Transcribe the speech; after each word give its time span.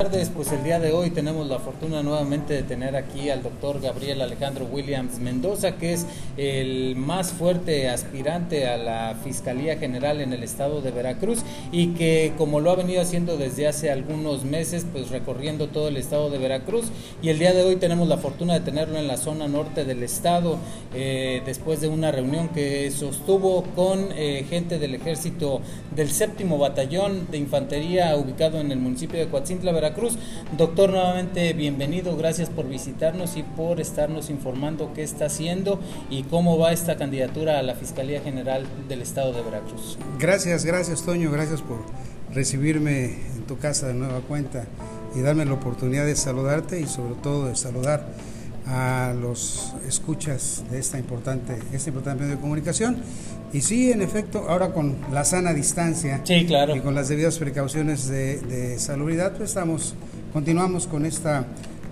tardes, 0.00 0.30
pues 0.34 0.50
el 0.50 0.64
día 0.64 0.80
de 0.80 0.92
hoy 0.92 1.10
tenemos 1.10 1.46
la 1.46 1.58
fortuna 1.58 2.02
nuevamente 2.02 2.54
de 2.54 2.62
tener 2.62 2.96
aquí 2.96 3.28
al 3.28 3.42
doctor 3.42 3.82
Gabriel 3.82 4.22
Alejandro 4.22 4.64
Williams 4.64 5.18
Mendoza, 5.18 5.76
que 5.76 5.92
es 5.92 6.06
el 6.38 6.96
más 6.96 7.32
fuerte 7.32 7.86
aspirante 7.86 8.66
a 8.66 8.78
la 8.78 9.14
Fiscalía 9.22 9.76
General 9.76 10.22
en 10.22 10.32
el 10.32 10.42
estado 10.42 10.80
de 10.80 10.90
Veracruz 10.90 11.40
y 11.70 11.88
que 11.88 12.32
como 12.38 12.60
lo 12.60 12.70
ha 12.70 12.76
venido 12.76 13.02
haciendo 13.02 13.36
desde 13.36 13.68
hace 13.68 13.90
algunos 13.90 14.42
meses, 14.42 14.86
pues 14.90 15.10
recorriendo 15.10 15.68
todo 15.68 15.88
el 15.88 15.98
estado 15.98 16.30
de 16.30 16.38
Veracruz. 16.38 16.86
Y 17.20 17.28
el 17.28 17.38
día 17.38 17.52
de 17.52 17.62
hoy 17.62 17.76
tenemos 17.76 18.08
la 18.08 18.16
fortuna 18.16 18.54
de 18.54 18.60
tenerlo 18.60 18.96
en 18.96 19.06
la 19.06 19.18
zona 19.18 19.48
norte 19.48 19.84
del 19.84 20.02
estado 20.02 20.56
eh, 20.94 21.42
después 21.44 21.82
de 21.82 21.88
una 21.88 22.10
reunión 22.10 22.48
que 22.48 22.90
sostuvo 22.90 23.64
con 23.76 24.08
eh, 24.12 24.46
gente 24.48 24.78
del 24.78 24.94
ejército 24.94 25.60
del 25.94 26.10
séptimo 26.10 26.56
batallón 26.56 27.30
de 27.30 27.36
infantería 27.36 28.16
ubicado 28.16 28.60
en 28.60 28.72
el 28.72 28.78
municipio 28.78 29.20
de 29.20 29.28
Coatzintla, 29.28 29.72
Veracruz 29.72 29.89
Doctor, 30.56 30.90
nuevamente 30.90 31.52
bienvenido, 31.52 32.16
gracias 32.16 32.48
por 32.48 32.68
visitarnos 32.68 33.36
y 33.36 33.42
por 33.42 33.80
estarnos 33.80 34.30
informando 34.30 34.92
qué 34.94 35.02
está 35.02 35.26
haciendo 35.26 35.80
y 36.08 36.22
cómo 36.24 36.58
va 36.58 36.72
esta 36.72 36.96
candidatura 36.96 37.58
a 37.58 37.62
la 37.62 37.74
Fiscalía 37.74 38.20
General 38.20 38.66
del 38.88 39.02
Estado 39.02 39.32
de 39.32 39.42
Veracruz. 39.42 39.98
Gracias, 40.18 40.64
gracias 40.64 41.02
Toño, 41.02 41.30
gracias 41.30 41.62
por 41.62 41.78
recibirme 42.32 43.04
en 43.04 43.42
tu 43.46 43.58
casa 43.58 43.88
de 43.88 43.94
nueva 43.94 44.20
cuenta 44.20 44.64
y 45.14 45.20
darme 45.20 45.44
la 45.44 45.54
oportunidad 45.54 46.06
de 46.06 46.14
saludarte 46.14 46.80
y 46.80 46.86
sobre 46.86 47.14
todo 47.14 47.48
de 47.48 47.56
saludar 47.56 48.06
a 48.70 49.12
los 49.20 49.74
escuchas 49.86 50.62
de 50.70 50.78
esta 50.78 50.98
importante, 50.98 51.58
este 51.72 51.90
importante 51.90 52.22
medio 52.22 52.36
de 52.36 52.40
comunicación. 52.40 52.98
Y 53.52 53.62
sí, 53.62 53.90
en 53.90 54.00
efecto, 54.00 54.46
ahora 54.48 54.72
con 54.72 54.96
la 55.12 55.24
sana 55.24 55.52
distancia 55.52 56.20
sí, 56.22 56.46
claro. 56.46 56.76
y 56.76 56.80
con 56.80 56.94
las 56.94 57.08
debidas 57.08 57.38
precauciones 57.38 58.08
de, 58.08 58.38
de 58.40 58.78
salubridad, 58.78 59.32
pues 59.36 59.50
estamos, 59.50 59.94
continuamos 60.32 60.86
con 60.86 61.04
esta 61.04 61.46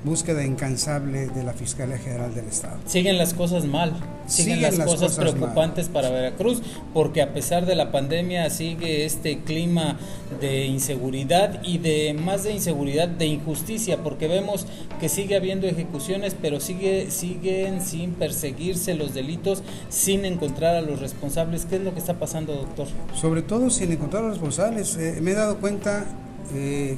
búsqueda 0.04 0.44
incansable 0.44 1.26
de 1.26 1.42
la 1.42 1.52
Fiscalía 1.52 1.98
General 1.98 2.32
del 2.32 2.46
Estado. 2.46 2.78
Siguen 2.86 3.18
las 3.18 3.34
cosas 3.34 3.64
mal, 3.64 3.92
siguen, 4.28 4.62
las, 4.62 4.78
cosas, 4.78 5.16
preocupantes 5.16 5.88
para 5.88 6.10
Veracruz, 6.10 6.62
porque 6.94 7.22
a 7.22 7.32
pesar 7.32 7.66
de 7.66 7.74
la 7.74 7.90
pandemia 7.90 8.48
sigue 8.50 9.04
este 9.04 9.40
clima 9.40 9.98
de 10.40 10.66
inseguridad 10.66 11.62
y 11.62 11.78
de 11.78 12.14
más 12.14 12.44
de 12.44 12.52
inseguridad, 12.52 13.08
de 13.08 13.26
injusticia, 13.26 13.98
porque 14.02 14.28
vemos 14.28 14.66
que 15.00 15.08
sigue 15.08 15.36
habiendo 15.36 15.66
ejecuciones, 15.66 16.36
pero 16.40 16.60
sigue, 16.60 17.10
siguen 17.10 17.80
sin 17.80 18.12
perseguirse 18.12 18.94
los 18.94 19.14
delitos, 19.14 19.62
sin 19.88 20.24
encontrar 20.24 20.76
a 20.76 20.80
los 20.82 21.00
responsables. 21.00 21.64
¿Qué 21.64 21.76
es 21.76 21.82
lo 21.82 21.92
que 21.92 22.00
está 22.00 22.14
pasando, 22.14 22.54
doctor? 22.54 22.86
Sobre 23.14 23.42
todo 23.42 23.70
sin 23.70 23.92
encontrar 23.92 24.24
a 24.24 24.28
los 24.28 24.36
responsables. 24.36 24.96
Eh, 24.96 25.18
me 25.22 25.32
he 25.32 25.34
dado 25.34 25.58
cuenta, 25.58 26.06
eh, 26.54 26.96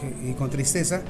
que, 0.00 0.30
y 0.30 0.32
con 0.34 0.50
tristeza, 0.50 1.02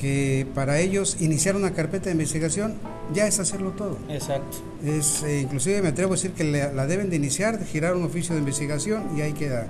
que 0.00 0.46
para 0.54 0.78
ellos 0.78 1.16
iniciar 1.20 1.56
una 1.56 1.72
carpeta 1.72 2.06
de 2.06 2.12
investigación 2.12 2.74
ya 3.14 3.26
es 3.26 3.38
hacerlo 3.38 3.70
todo. 3.70 3.98
Exacto. 4.08 4.58
Es, 4.84 5.22
eh, 5.22 5.40
inclusive 5.40 5.80
me 5.80 5.88
atrevo 5.88 6.12
a 6.12 6.16
decir 6.16 6.32
que 6.32 6.44
la 6.44 6.86
deben 6.86 7.08
de 7.08 7.16
iniciar, 7.16 7.64
girar 7.64 7.96
un 7.96 8.04
oficio 8.04 8.34
de 8.34 8.40
investigación 8.40 9.16
y 9.16 9.20
ahí 9.20 9.32
queda. 9.32 9.68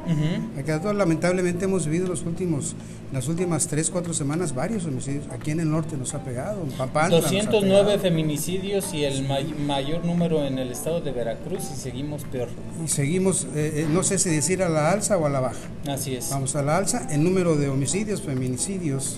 ahí 0.57 0.65
queda 0.65 0.81
todo. 0.81 0.93
Lamentablemente 0.93 1.67
hemos 1.67 1.87
vivido 1.87 2.09
los 2.09 2.23
últimos, 2.23 2.75
las 3.13 3.29
últimas 3.29 3.67
tres, 3.69 3.91
cuatro 3.91 4.15
semanas 4.15 4.55
varios 4.55 4.85
homicidios. 4.87 5.27
Aquí 5.31 5.51
en 5.51 5.61
el 5.61 5.71
norte 5.71 5.97
nos 5.97 6.15
ha 6.15 6.25
pegado, 6.25 6.63
en 6.63 6.71
Papantla 6.73 7.21
209 7.21 7.99
feminicidios 7.99 8.93
y 8.93 9.05
el 9.05 9.27
mayor 9.67 10.05
número 10.05 10.45
en 10.45 10.59
el 10.59 10.73
estado 10.73 11.01
de 11.01 11.13
Veracruz 11.13 11.63
y 11.73 11.77
seguimos 11.77 12.25
peor. 12.25 12.49
Y 12.85 12.89
seguimos, 12.89 13.45
eh, 13.55 13.83
eh, 13.83 13.87
no 13.91 14.03
sé 14.03 14.19
si 14.19 14.31
decir 14.31 14.63
a 14.63 14.69
la 14.69 14.91
alza 14.91 15.17
o 15.19 15.27
a 15.27 15.31
la 15.31 15.41
baja. 15.41 15.57
Así 15.89 16.17
es. 16.17 16.31
Vamos 16.31 16.57
a 16.57 16.63
la 16.63 16.77
alza, 16.77 17.07
el 17.11 17.23
número 17.23 17.57
de 17.57 17.69
homicidios, 17.69 18.23
feminicidios, 18.23 19.17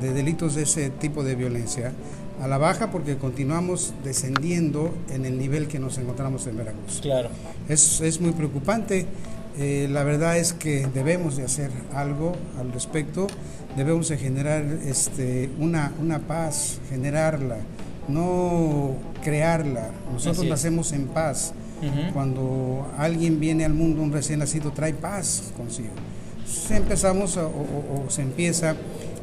de 0.00 0.12
delitos 0.12 0.49
de 0.54 0.62
ese 0.62 0.90
tipo 0.90 1.22
de 1.22 1.34
violencia 1.34 1.92
a 2.40 2.48
la 2.48 2.58
baja 2.58 2.90
porque 2.90 3.16
continuamos 3.16 3.92
descendiendo 4.02 4.94
en 5.10 5.26
el 5.26 5.38
nivel 5.38 5.68
que 5.68 5.78
nos 5.78 5.98
encontramos 5.98 6.46
en 6.46 6.56
Veracruz. 6.56 7.00
Claro. 7.02 7.28
Es, 7.68 8.00
es 8.00 8.20
muy 8.20 8.32
preocupante. 8.32 9.06
Eh, 9.58 9.88
la 9.90 10.04
verdad 10.04 10.38
es 10.38 10.52
que 10.52 10.86
debemos 10.94 11.36
de 11.36 11.44
hacer 11.44 11.70
algo 11.92 12.34
al 12.58 12.72
respecto, 12.72 13.26
debemos 13.76 14.08
de 14.08 14.16
generar 14.16 14.64
este, 14.86 15.50
una, 15.58 15.92
una 16.00 16.20
paz, 16.20 16.78
generarla, 16.88 17.58
no 18.08 18.94
crearla. 19.22 19.90
Nosotros 20.12 20.46
nacemos 20.46 20.92
en 20.92 21.08
paz. 21.08 21.52
Cuando 22.12 22.92
alguien 22.98 23.40
viene 23.40 23.64
al 23.64 23.72
mundo, 23.72 24.02
un 24.02 24.12
recién 24.12 24.40
nacido, 24.40 24.70
trae 24.70 24.92
paz 24.92 25.44
consigo. 25.56 25.88
empezamos 26.68 27.38
o 27.38 28.04
se 28.10 28.20
empieza 28.20 28.76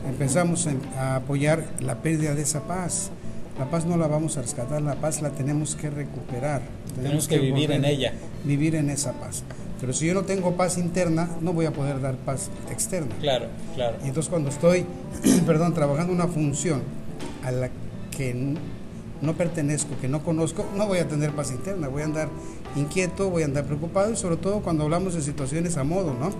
empezamos 0.07 0.67
a 0.97 1.17
apoyar 1.17 1.65
la 1.79 2.01
pérdida 2.01 2.35
de 2.35 2.41
esa 2.41 2.61
paz. 2.61 3.11
La 3.59 3.69
paz 3.69 3.85
no 3.85 3.97
la 3.97 4.07
vamos 4.07 4.37
a 4.37 4.41
rescatar, 4.41 4.81
la 4.81 4.95
paz 4.95 5.21
la 5.21 5.31
tenemos 5.31 5.75
que 5.75 5.89
recuperar. 5.89 6.61
Tenemos, 6.95 7.27
que, 7.27 7.39
vivir 7.39 7.71
en 7.71 7.85
ella. 7.85 8.13
Vivir 8.43 8.75
en 8.75 8.89
esa 8.89 9.13
paz. 9.13 9.43
Pero 9.79 9.93
si 9.93 10.07
yo 10.07 10.13
no 10.13 10.23
tengo 10.23 10.55
paz 10.55 10.77
interna, 10.77 11.29
no 11.41 11.53
voy 11.53 11.65
a 11.65 11.73
poder 11.73 12.01
dar 12.01 12.15
paz 12.15 12.49
externa. 12.71 13.15
Claro, 13.19 13.47
claro. 13.75 13.97
Y 14.03 14.07
entonces 14.07 14.29
cuando 14.29 14.49
estoy, 14.49 14.85
perdón, 15.45 15.73
trabajando 15.73 16.13
una 16.13 16.27
función 16.27 16.81
a 17.43 17.51
la 17.51 17.69
que 18.15 18.55
no 19.21 19.33
pertenezco, 19.33 19.95
que 19.99 20.07
no 20.07 20.23
conozco, 20.23 20.65
no 20.75 20.87
voy 20.87 20.99
a 20.99 21.07
tener 21.07 21.31
paz 21.31 21.51
interna, 21.51 21.87
voy 21.87 22.01
a 22.01 22.05
andar 22.05 22.29
inquieto, 22.75 23.29
voy 23.29 23.43
a 23.43 23.45
andar 23.45 23.65
preocupado 23.65 24.11
y 24.11 24.15
sobre 24.15 24.37
todo 24.37 24.61
cuando 24.61 24.83
hablamos 24.83 25.15
de 25.15 25.21
situaciones 25.21 25.77
a 25.77 25.83
modo, 25.83 26.13
¿no? 26.13 26.31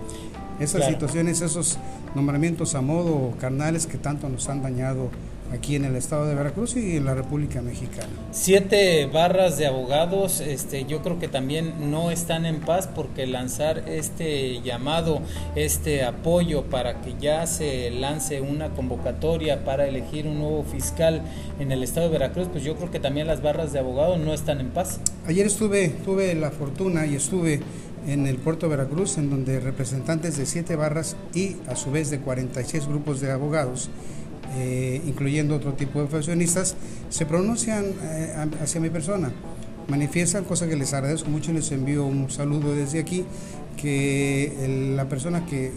Esas 0.60 0.86
situaciones, 0.86 1.42
esos 1.42 1.78
nombramientos 2.16 2.76
a 2.76 2.82
modo 2.82 3.34
carnales 3.40 3.86
que 3.86 3.98
tanto 3.98 4.28
nos 4.30 4.50
han 4.50 4.64
dañado 4.64 5.10
aquí 5.54 5.76
en 5.76 5.86
el 5.86 5.96
estado 5.96 6.26
de 6.28 6.36
Veracruz 6.36 6.76
y 6.76 6.98
en 6.98 7.06
la 7.06 7.14
República 7.14 7.62
Mexicana. 7.62 8.10
Siete 8.32 9.06
barras 9.06 9.58
de 9.58 9.68
abogados, 9.68 10.42
este, 10.42 10.86
yo 10.86 11.02
creo 11.02 11.20
que 11.20 11.28
también 11.28 11.92
no 11.92 12.12
están 12.12 12.46
en 12.46 12.60
paz 12.60 12.90
porque 12.94 13.28
lanzar 13.28 13.84
este 13.88 14.62
llamado, 14.62 15.22
este 15.56 16.04
apoyo 16.04 16.64
para 16.64 17.02
que 17.02 17.16
ya 17.20 17.48
se 17.48 17.92
lance 17.92 18.42
una 18.42 18.70
convocatoria 18.70 19.64
para 19.64 19.88
elegir 19.88 20.28
un 20.28 20.40
nuevo 20.40 20.64
fiscal 20.64 21.22
en 21.60 21.72
el 21.72 21.84
estado 21.84 22.08
de 22.08 22.14
Veracruz, 22.14 22.48
pues 22.52 22.64
yo 22.64 22.76
creo 22.76 22.92
que 22.92 23.00
también 23.00 23.28
las 23.28 23.42
barras 23.42 23.74
de 23.74 23.80
abogados 23.80 24.20
no 24.20 24.34
están 24.34 24.60
en 24.60 24.70
paz. 24.70 25.00
Ayer 25.26 25.46
estuve, 25.46 25.90
tuve 26.04 26.34
la 26.36 26.52
fortuna 26.52 27.06
y 27.06 27.16
estuve 27.16 27.62
en 28.08 28.26
el 28.26 28.38
puerto 28.38 28.68
de 28.68 28.78
Veracruz, 28.78 29.18
en 29.18 29.30
donde 29.30 29.60
representantes 29.60 30.38
de 30.38 30.46
siete 30.46 30.76
barras 30.76 31.16
y 31.34 31.58
a 31.68 31.76
su 31.76 31.92
vez 31.92 32.10
de 32.10 32.20
46 32.20 32.88
grupos 32.88 33.20
de 33.20 33.32
abogados, 33.32 33.90
eh, 34.58 35.02
incluyendo 35.06 35.56
otro 35.56 35.74
tipo 35.74 36.02
de 36.02 36.08
profesionistas, 36.08 36.76
se 37.10 37.26
pronuncian 37.26 37.86
eh, 38.02 38.34
hacia 38.62 38.82
mi 38.82 38.90
persona. 38.90 39.32
Manifiestan, 39.90 40.46
cosa 40.46 40.68
que 40.68 40.76
les 40.76 40.94
agradezco 40.94 41.30
mucho, 41.30 41.52
les 41.52 41.72
envío 41.72 42.06
un 42.06 42.30
saludo 42.30 42.74
desde 42.74 43.00
aquí, 43.00 43.26
que 43.76 44.94
la 44.96 45.08
persona 45.08 45.46
que 45.46 45.72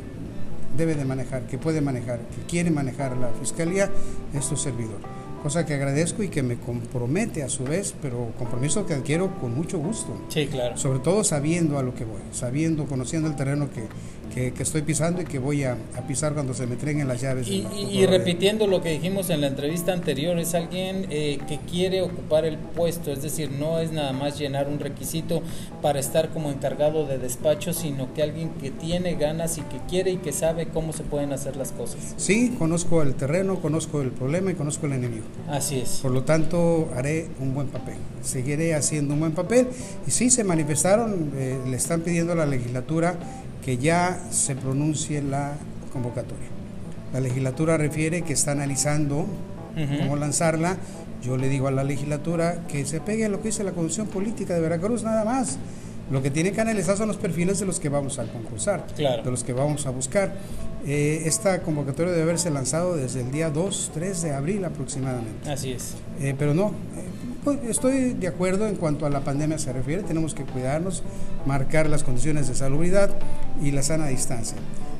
debe 0.76 0.94
de 0.94 1.04
manejar, 1.04 1.42
que 1.42 1.58
puede 1.58 1.80
manejar, 1.80 2.20
que 2.20 2.42
quiere 2.48 2.70
manejar 2.70 3.16
la 3.16 3.28
fiscalía 3.40 3.90
es 4.32 4.44
su 4.44 4.56
servidor 4.56 5.19
cosa 5.42 5.66
que 5.66 5.74
agradezco 5.74 6.22
y 6.22 6.28
que 6.28 6.42
me 6.42 6.58
compromete 6.58 7.42
a 7.42 7.48
su 7.48 7.64
vez, 7.64 7.94
pero 8.00 8.32
compromiso 8.38 8.86
que 8.86 8.94
adquiero 8.94 9.38
con 9.40 9.54
mucho 9.54 9.78
gusto. 9.78 10.16
Sí, 10.28 10.46
claro. 10.46 10.76
Sobre 10.76 11.00
todo 11.00 11.24
sabiendo 11.24 11.78
a 11.78 11.82
lo 11.82 11.94
que 11.94 12.04
voy, 12.04 12.20
sabiendo, 12.32 12.86
conociendo 12.86 13.28
el 13.28 13.36
terreno 13.36 13.70
que, 13.70 13.82
que, 14.30 14.52
estoy 14.58 14.82
pisando 14.82 15.22
y 15.22 15.24
que 15.24 15.38
voy 15.38 15.64
a, 15.64 15.76
pisar 16.08 16.32
cuando 16.34 16.54
se 16.54 16.66
me 16.66 16.74
entreguen 16.74 17.06
las 17.06 17.20
llaves. 17.20 17.46
Y, 17.48 17.66
y, 17.90 18.06
repitiendo 18.06 18.66
lo 18.66 18.80
que 18.82 18.90
dijimos 18.90 19.30
en 19.30 19.42
la 19.42 19.46
entrevista 19.48 19.92
anterior, 19.92 20.38
es 20.38 20.54
alguien 20.54 21.06
eh, 21.10 21.38
que 21.46 21.58
quiere 21.58 22.02
ocupar 22.02 22.44
el 22.44 22.56
puesto, 22.56 23.12
es 23.12 23.22
decir, 23.22 23.50
no 23.50 23.78
es 23.78 23.92
nada 23.92 24.12
más 24.12 24.38
llenar 24.38 24.68
un 24.68 24.78
requisito 24.78 25.42
para 25.82 26.00
estar 26.00 26.30
como 26.30 26.50
encargado 26.50 27.06
de 27.06 27.18
despacho, 27.18 27.72
sino 27.72 28.12
que 28.14 28.22
alguien 28.22 28.50
que 28.60 28.70
tiene 28.70 29.14
ganas 29.14 29.58
y 29.58 29.62
que 29.62 29.78
quiere 29.88 30.12
y 30.12 30.16
que 30.16 30.32
sabe 30.32 30.66
cómo 30.66 30.92
se 30.92 31.02
pueden 31.02 31.32
hacer 31.32 31.56
las 31.56 31.72
cosas. 31.72 32.14
Sí, 32.16 32.54
conozco 32.58 33.02
el 33.02 33.14
terreno, 33.14 33.60
conozco 33.60 34.00
el 34.00 34.10
problema 34.10 34.50
y 34.50 34.54
conozco 34.54 34.86
el 34.86 34.92
enemigo. 34.92 35.24
Así 35.48 35.80
es. 35.80 36.00
Por 36.02 36.12
lo 36.12 36.24
tanto, 36.24 36.88
haré 36.96 37.28
un 37.40 37.54
buen 37.54 37.68
papel, 37.68 37.96
seguiré 38.22 38.74
haciendo 38.74 39.14
un 39.14 39.20
buen 39.20 39.32
papel. 39.32 39.68
Y 40.06 40.10
sí, 40.10 40.30
se 40.30 40.44
manifestaron, 40.44 41.32
eh, 41.36 41.58
le 41.66 41.76
están 41.76 42.00
pidiendo 42.00 42.32
a 42.32 42.36
la 42.36 42.46
legislatura 42.46 43.18
que 43.64 43.78
ya 43.78 44.20
se 44.30 44.56
pronuncie 44.56 45.22
la 45.22 45.54
convocatoria. 45.92 46.48
La 47.12 47.20
legislatura 47.20 47.76
refiere 47.76 48.22
que 48.22 48.32
está 48.32 48.52
analizando 48.52 49.26
cómo 49.98 50.16
lanzarla. 50.16 50.76
Yo 51.22 51.36
le 51.36 51.48
digo 51.48 51.68
a 51.68 51.70
la 51.70 51.84
legislatura 51.84 52.66
que 52.68 52.86
se 52.86 53.00
pegue 53.00 53.26
a 53.26 53.28
lo 53.28 53.40
que 53.40 53.48
dice 53.48 53.64
la 53.64 53.72
Constitución 53.72 54.06
Política 54.06 54.54
de 54.54 54.60
Veracruz, 54.60 55.02
nada 55.02 55.24
más. 55.24 55.58
Lo 56.10 56.22
que 56.22 56.30
tiene 56.30 56.50
que 56.50 56.60
analizar 56.60 56.96
son 56.96 57.06
los 57.08 57.18
perfiles 57.18 57.60
de 57.60 57.66
los 57.66 57.78
que 57.78 57.88
vamos 57.88 58.18
a 58.18 58.24
concursar, 58.24 58.84
de 58.96 59.30
los 59.30 59.44
que 59.44 59.52
vamos 59.52 59.86
a 59.86 59.90
buscar. 59.90 60.32
Eh, 60.86 61.22
esta 61.26 61.62
convocatoria 61.62 62.10
debe 62.10 62.24
haberse 62.24 62.50
lanzado 62.50 62.96
desde 62.96 63.20
el 63.20 63.30
día 63.30 63.50
2, 63.50 63.90
3 63.94 64.22
de 64.22 64.32
abril 64.32 64.64
aproximadamente. 64.64 65.48
Así 65.48 65.72
es. 65.72 65.94
Eh, 66.20 66.34
pero 66.36 66.52
no, 66.52 66.72
pues, 67.44 67.58
estoy 67.68 68.14
de 68.14 68.28
acuerdo 68.28 68.66
en 68.66 68.76
cuanto 68.76 69.06
a 69.06 69.10
la 69.10 69.20
pandemia 69.20 69.58
se 69.58 69.72
refiere, 69.72 70.02
tenemos 70.02 70.34
que 70.34 70.44
cuidarnos, 70.44 71.02
marcar 71.46 71.88
las 71.88 72.02
condiciones 72.02 72.48
de 72.48 72.54
salubridad 72.54 73.10
y 73.62 73.70
la 73.70 73.82
sana 73.82 74.06
distancia. 74.08 74.56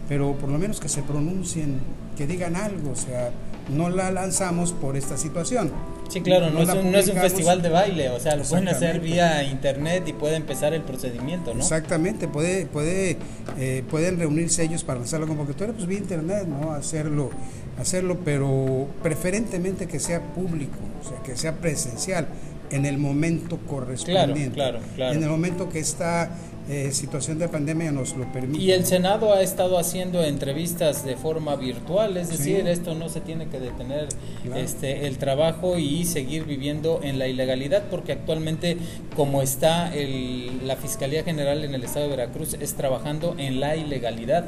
pero 0.09 0.35
por 0.35 0.49
lo 0.49 0.59
menos 0.59 0.81
que 0.81 0.89
se 0.89 1.03
pronuncien, 1.03 1.79
que 2.17 2.27
digan 2.27 2.57
algo, 2.57 2.91
o 2.91 2.97
sea, 2.97 3.31
no 3.69 3.89
la 3.91 4.11
lanzamos 4.11 4.73
por 4.73 4.97
esta 4.97 5.17
situación. 5.17 5.71
Sí, 6.09 6.21
claro, 6.23 6.51
no, 6.51 6.63
es, 6.63 6.69
un, 6.69 6.91
no 6.91 6.99
es, 6.99 7.09
un, 7.09 7.15
festival 7.15 7.63
de 7.63 7.69
baile, 7.69 8.09
o 8.11 8.19
sea, 8.19 8.35
lo 8.35 8.43
pueden 8.43 8.67
hacer 8.67 8.99
vía 8.99 9.45
internet 9.45 10.03
y 10.09 10.13
puede 10.13 10.35
empezar 10.35 10.75
el 10.75 10.83
procedimiento, 10.83 11.55
¿no? 11.55 11.61
Exactamente, 11.61 12.27
puede, 12.27 12.67
puede, 12.67 13.17
eh, 13.59 13.85
pueden 13.89 14.19
reunirse 14.19 14.65
ellos 14.65 14.83
para 14.83 14.99
lanzar 14.99 15.21
la 15.21 15.27
convocatoria, 15.27 15.73
pues 15.73 15.87
vía 15.87 15.99
internet, 15.99 16.47
¿no? 16.49 16.73
Hacerlo, 16.73 17.31
hacerlo, 17.79 18.19
pero 18.25 18.89
preferentemente 19.05 19.87
que 19.87 20.01
sea 20.01 20.21
público, 20.21 20.79
o 21.01 21.09
sea, 21.09 21.23
que 21.23 21.37
sea 21.37 21.57
presencial 21.57 22.29
en 22.71 22.87
el 22.87 22.99
momento 22.99 23.59
correspondiente. 23.67 24.55
Claro, 24.55 24.79
claro, 24.79 24.95
claro. 24.95 25.15
En 25.15 25.23
el 25.23 25.29
momento 25.29 25.69
que 25.69 25.81
esta 25.81 26.31
eh, 26.69 26.93
situación 26.93 27.41
de 27.41 27.49
pandemia 27.49 27.91
nos 27.91 28.17
lo 28.17 28.31
permite. 28.33 28.63
Y 28.63 28.71
el 28.71 28.87
Senado 28.87 29.35
ha 29.35 29.43
estado 29.43 29.77
haciendo 29.77 30.23
entrevistas 30.23 31.05
de 31.05 31.17
forma 31.17 31.57
virtual, 31.57 32.17
es 32.17 32.29
decir, 32.29 32.69
esto 32.69 32.95
no 32.95 33.09
se 33.09 33.21
tiene 33.21 33.49
que 33.49 33.59
detener 33.59 34.07
este, 34.55 35.09
el 35.09 35.19
trabajo 35.19 35.79
y 35.79 36.05
seguir 36.05 36.45
viviendo 36.45 37.01
en 37.03 37.19
la 37.19 37.27
ilegalidad, 37.27 37.85
porque 37.91 38.13
actualmente 38.13 38.77
como 39.17 39.43
está 39.43 39.93
el, 39.93 40.65
la 40.65 40.77
Fiscalía 40.77 41.25
General 41.25 41.65
en 41.65 41.75
el 41.75 41.83
Estado 41.83 42.05
de 42.05 42.17
Veracruz 42.17 42.55
es 42.55 42.75
trabajando 42.75 43.35
en 43.37 43.59
la 43.59 43.75
ilegalidad. 43.75 44.45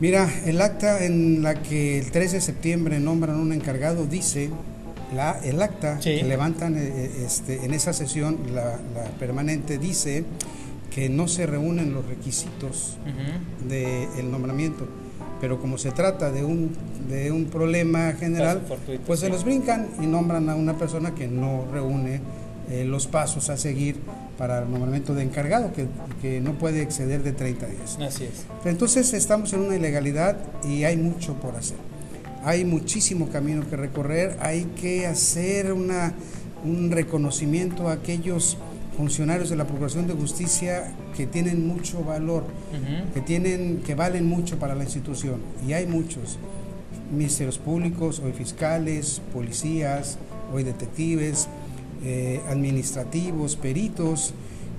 Mira, 0.00 0.28
el 0.44 0.60
acta 0.60 1.02
en 1.02 1.42
la 1.42 1.62
que 1.62 1.98
el 1.98 2.10
13 2.10 2.36
de 2.36 2.42
septiembre 2.42 3.00
nombran 3.00 3.36
un 3.36 3.54
encargado 3.54 4.06
dice 4.06 4.50
la, 5.14 5.38
el 5.42 5.60
acta 5.62 5.98
que 5.98 6.22
levantan 6.22 6.76
eh, 6.76 7.24
este, 7.24 7.64
en 7.64 7.74
esa 7.74 7.92
sesión, 7.92 8.38
la, 8.54 8.78
permanente, 9.18 9.78
dice 9.78 10.24
que 10.90 11.08
no 11.08 11.26
se 11.26 11.46
reúnen 11.46 11.92
los 11.92 12.06
requisitos 12.06 12.96
del 13.68 14.30
nombramiento. 14.30 14.86
Pero 15.40 15.60
como 15.60 15.76
se 15.76 15.90
trata 15.90 16.30
de 16.30 16.44
un, 16.44 16.72
de 17.08 17.32
un 17.32 17.46
problema 17.46 18.12
general, 18.12 18.62
pues 19.06 19.20
se 19.20 19.28
los 19.28 19.44
brincan 19.44 19.88
y 20.00 20.06
nombran 20.06 20.48
a 20.48 20.54
una 20.54 20.78
persona 20.78 21.14
que 21.14 21.26
no 21.26 21.66
reúne 21.72 22.20
eh, 22.70 22.84
los 22.84 23.06
pasos 23.06 23.50
a 23.50 23.56
seguir 23.56 23.96
para 24.38 24.60
el 24.60 24.70
nombramiento 24.70 25.14
de 25.14 25.22
encargado, 25.22 25.72
que, 25.72 25.86
que, 26.22 26.40
no 26.40 26.52
puede 26.54 26.82
exceder 26.82 27.22
de 27.22 27.32
30 27.32 27.66
días. 27.66 27.98
Así 28.00 28.24
es. 28.24 28.46
Entonces 28.64 29.12
estamos 29.12 29.52
en 29.52 29.60
una 29.60 29.76
ilegalidad 29.76 30.36
y 30.64 30.84
hay 30.84 30.96
mucho 30.96 31.34
por 31.34 31.56
hacer 31.56 31.76
hay 32.44 32.64
muchísimo 32.64 33.28
camino 33.30 33.68
que 33.68 33.76
recorrer, 33.76 34.36
hay 34.40 34.64
que 34.80 35.06
hacer 35.06 35.72
una, 35.72 36.12
un 36.64 36.90
reconocimiento 36.90 37.88
a 37.88 37.92
aquellos 37.92 38.58
funcionarios 38.96 39.50
de 39.50 39.56
la 39.56 39.66
Procuración 39.66 40.06
de 40.06 40.14
Justicia 40.14 40.94
que 41.16 41.26
tienen 41.26 41.66
mucho 41.66 42.04
valor, 42.04 42.44
que, 43.12 43.20
tienen, 43.20 43.82
que 43.84 43.94
valen 43.94 44.26
mucho 44.26 44.58
para 44.58 44.74
la 44.74 44.84
institución, 44.84 45.40
y 45.66 45.72
hay 45.72 45.86
muchos, 45.86 46.38
ministerios 47.10 47.58
públicos, 47.58 48.20
hoy 48.24 48.32
fiscales, 48.32 49.20
policías, 49.32 50.18
hoy 50.52 50.64
detectives, 50.64 51.48
eh, 52.04 52.40
administrativos, 52.48 53.56
peritos, 53.56 54.34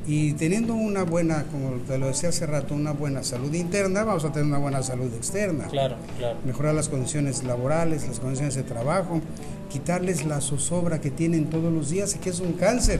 y 0.07 0.34
teniendo 0.34 0.75
una 0.75 1.04
buena, 1.04 1.46
como 1.46 1.78
te 1.78 1.98
lo 1.98 2.07
decía 2.07 2.30
hace 2.30 2.46
rato, 2.46 2.75
una 2.75 2.92
buena 2.92 3.24
salud 3.24 3.54
interna, 3.54 4.04
vamos 4.04 4.24
a 4.24 4.31
tener 4.31 4.48
una 4.48 4.60
buena 4.60 4.84
salud 4.84 5.12
externa. 5.16 5.66
Claro, 5.66 5.96
claro. 6.18 6.38
Mejorar 6.46 6.75
las 6.75 6.90
condiciones 6.90 7.44
laborales, 7.44 8.07
las 8.07 8.19
condiciones 8.19 8.56
de 8.56 8.63
trabajo, 8.63 9.22
quitarles 9.69 10.25
la 10.25 10.42
zozobra 10.42 11.02
que 11.02 11.10
tienen 11.10 11.50
todos 11.50 11.74
los 11.74 11.90
días 11.90 12.16
y 12.16 12.19
que 12.19 12.30
es 12.30 12.40
un 12.40 12.54
cáncer. 12.54 13.00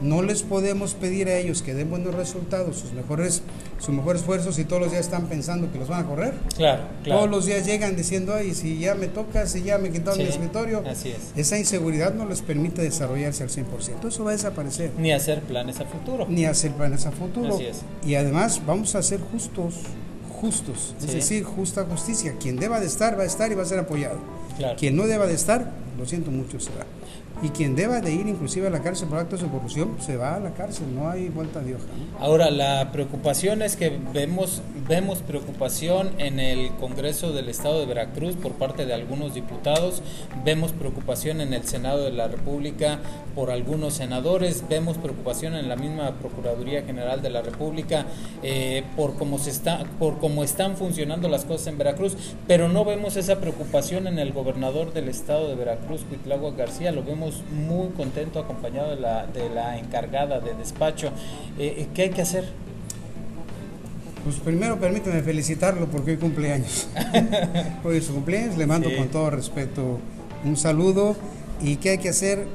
No 0.00 0.22
les 0.22 0.42
podemos 0.42 0.94
pedir 0.94 1.28
a 1.28 1.36
ellos 1.36 1.62
que 1.62 1.74
den 1.74 1.90
buenos 1.90 2.14
resultados, 2.14 2.76
sus 2.76 2.92
mejores, 2.92 3.42
mejores 3.88 4.22
esfuerzos 4.22 4.58
y 4.58 4.64
todos 4.64 4.82
los 4.82 4.90
días 4.90 5.04
están 5.04 5.26
pensando 5.26 5.70
que 5.72 5.78
los 5.78 5.88
van 5.88 6.04
a 6.04 6.06
correr. 6.06 6.34
Claro, 6.56 6.82
claro. 7.02 7.20
Todos 7.20 7.30
los 7.30 7.46
días 7.46 7.66
llegan 7.66 7.96
diciendo, 7.96 8.34
ay, 8.34 8.54
si 8.54 8.78
ya 8.78 8.94
me 8.94 9.06
toca, 9.06 9.46
si 9.46 9.62
ya 9.62 9.78
me 9.78 9.90
quitaron 9.90 10.18
mi 10.18 10.24
escritorio. 10.24 10.82
Así 10.86 11.10
es. 11.10 11.32
Esa 11.36 11.58
inseguridad 11.58 12.14
no 12.14 12.26
les 12.26 12.42
permite 12.42 12.82
desarrollarse 12.82 13.42
al 13.44 13.50
100%. 13.50 14.08
Eso 14.08 14.24
va 14.24 14.30
a 14.30 14.32
desaparecer. 14.34 14.92
Ni 14.98 15.12
hacer 15.12 15.40
planes 15.40 15.80
a 15.80 15.84
futuro. 15.84 16.26
Ni 16.28 16.44
hacer 16.44 16.72
planes 16.72 17.06
a 17.06 17.12
futuro. 17.12 17.54
Así 17.54 17.66
es. 17.66 17.82
Y 18.06 18.16
además 18.16 18.62
vamos 18.66 18.94
a 18.94 19.02
ser 19.02 19.20
justos, 19.20 19.74
justos. 20.40 20.94
Es 21.00 21.12
decir, 21.12 21.44
justa 21.44 21.84
justicia. 21.84 22.34
Quien 22.40 22.56
deba 22.56 22.80
de 22.80 22.86
estar 22.86 23.18
va 23.18 23.22
a 23.22 23.26
estar 23.26 23.50
y 23.50 23.54
va 23.54 23.62
a 23.62 23.66
ser 23.66 23.78
apoyado. 23.78 24.18
Claro. 24.58 24.76
Quien 24.78 24.96
no 24.96 25.06
deba 25.06 25.26
de 25.26 25.34
estar, 25.34 25.72
lo 25.98 26.06
siento 26.06 26.30
mucho, 26.30 26.60
será 26.60 26.84
y 27.42 27.48
quien 27.50 27.76
deba 27.76 28.00
de 28.00 28.12
ir 28.12 28.26
inclusive 28.26 28.68
a 28.68 28.70
la 28.70 28.82
cárcel 28.82 29.08
por 29.08 29.18
actos 29.18 29.42
de 29.42 29.48
corrupción 29.48 29.96
se 30.00 30.16
va 30.16 30.34
a 30.36 30.40
la 30.40 30.54
cárcel, 30.54 30.94
no 30.94 31.10
hay 31.10 31.28
vuelta 31.28 31.60
de 31.60 31.74
hoja. 31.74 31.84
Ahora, 32.20 32.50
la 32.50 32.92
preocupación 32.92 33.62
es 33.62 33.76
que 33.76 33.98
vemos, 34.12 34.62
vemos 34.88 35.18
preocupación 35.18 36.10
en 36.18 36.40
el 36.40 36.70
Congreso 36.76 37.32
del 37.32 37.48
Estado 37.48 37.80
de 37.80 37.86
Veracruz 37.86 38.36
por 38.36 38.52
parte 38.52 38.86
de 38.86 38.94
algunos 38.94 39.34
diputados, 39.34 40.02
vemos 40.44 40.72
preocupación 40.72 41.40
en 41.40 41.52
el 41.52 41.64
Senado 41.64 42.04
de 42.04 42.12
la 42.12 42.28
República 42.28 43.00
por 43.34 43.50
algunos 43.50 43.94
senadores, 43.94 44.64
vemos 44.68 44.96
preocupación 44.98 45.54
en 45.54 45.68
la 45.68 45.76
misma 45.76 46.12
Procuraduría 46.12 46.82
General 46.82 47.20
de 47.20 47.30
la 47.30 47.42
República 47.42 48.06
eh, 48.42 48.84
por, 48.96 49.16
cómo 49.16 49.38
se 49.38 49.50
está, 49.50 49.84
por 49.98 50.18
cómo 50.18 50.44
están 50.44 50.76
funcionando 50.76 51.28
las 51.28 51.44
cosas 51.44 51.66
en 51.66 51.78
Veracruz, 51.78 52.16
pero 52.46 52.68
no 52.68 52.84
vemos 52.84 53.16
esa 53.16 53.40
preocupación 53.40 54.06
en 54.06 54.18
el 54.18 54.32
gobernador 54.32 54.92
del 54.92 55.08
Estado 55.08 55.48
de 55.48 55.56
Veracruz, 55.56 56.02
Cuitlagua 56.08 56.52
García, 56.52 56.92
lo 56.92 57.02
vemos 57.02 57.23
muy 57.66 57.88
contento 57.90 58.38
acompañado 58.38 58.90
de 58.90 59.00
la, 59.00 59.26
de 59.26 59.48
la 59.50 59.78
encargada 59.78 60.40
de 60.40 60.54
despacho. 60.54 61.08
Eh, 61.58 61.74
eh, 61.78 61.88
¿Qué 61.94 62.02
hay 62.02 62.10
que 62.10 62.22
hacer? 62.22 62.48
Pues 64.24 64.36
primero 64.36 64.78
permíteme 64.78 65.22
felicitarlo 65.22 65.86
porque 65.86 66.12
hoy 66.12 66.16
cumpleaños. 66.16 66.88
hoy 67.84 67.98
es 67.98 68.06
su 68.06 68.14
cumpleaños, 68.14 68.56
le 68.56 68.66
mando 68.66 68.88
con 68.96 69.08
todo 69.08 69.30
respeto 69.30 70.00
un 70.44 70.56
saludo. 70.56 71.16
¿Y 71.62 71.76
qué 71.76 71.90
hay 71.90 71.98
que 71.98 72.08
hacer? 72.08 72.46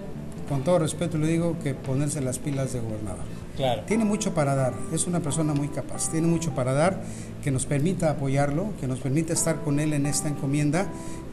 Con 0.48 0.63
todo 0.63 0.80
respeto 0.80 1.18
le 1.18 1.27
digo 1.27 1.57
que 1.63 1.75
ponerse 1.75 2.22
las 2.22 2.39
pilas 2.39 2.74
de 2.74 2.80
gobernador. 2.80 3.24
Claro. 3.56 3.83
Tiene 3.86 4.06
mucho 4.06 4.33
para 4.33 4.56
dar, 4.56 4.74
es 4.94 5.06
una 5.06 5.19
persona 5.19 5.54
muy 5.54 5.68
capaz, 5.68 6.10
tiene 6.10 6.27
mucho 6.27 6.56
para 6.56 6.72
dar 6.72 7.01
que 7.44 7.51
nos 7.51 7.65
permita 7.65 8.10
apoyarlo, 8.10 8.72
que 8.80 8.88
nos 8.88 9.00
permita 9.00 9.33
estar 9.33 9.60
con 9.62 9.81
él 9.81 9.92
en 9.92 10.06
esta 10.06 10.30
encomienda 10.30 10.88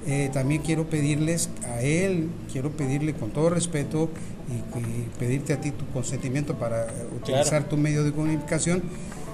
eh, 0.06 0.30
también 0.32 0.62
quiero 0.62 0.88
pedirles 0.88 1.50
a 1.68 1.80
él, 1.80 2.28
quiero 2.52 2.70
pedirle 2.70 3.14
con 3.14 3.30
todo 3.30 3.50
respeto 3.50 4.08
y, 4.48 5.18
pedirte 5.18 5.52
a 5.52 5.60
ti 5.60 5.72
tu 5.72 5.84
consentimiento 5.86 6.54
para 6.54 6.86
utilizar 7.16 7.68
tu 7.68 7.76
medio 7.76 8.04
de 8.04 8.12
comunicación, 8.12 8.82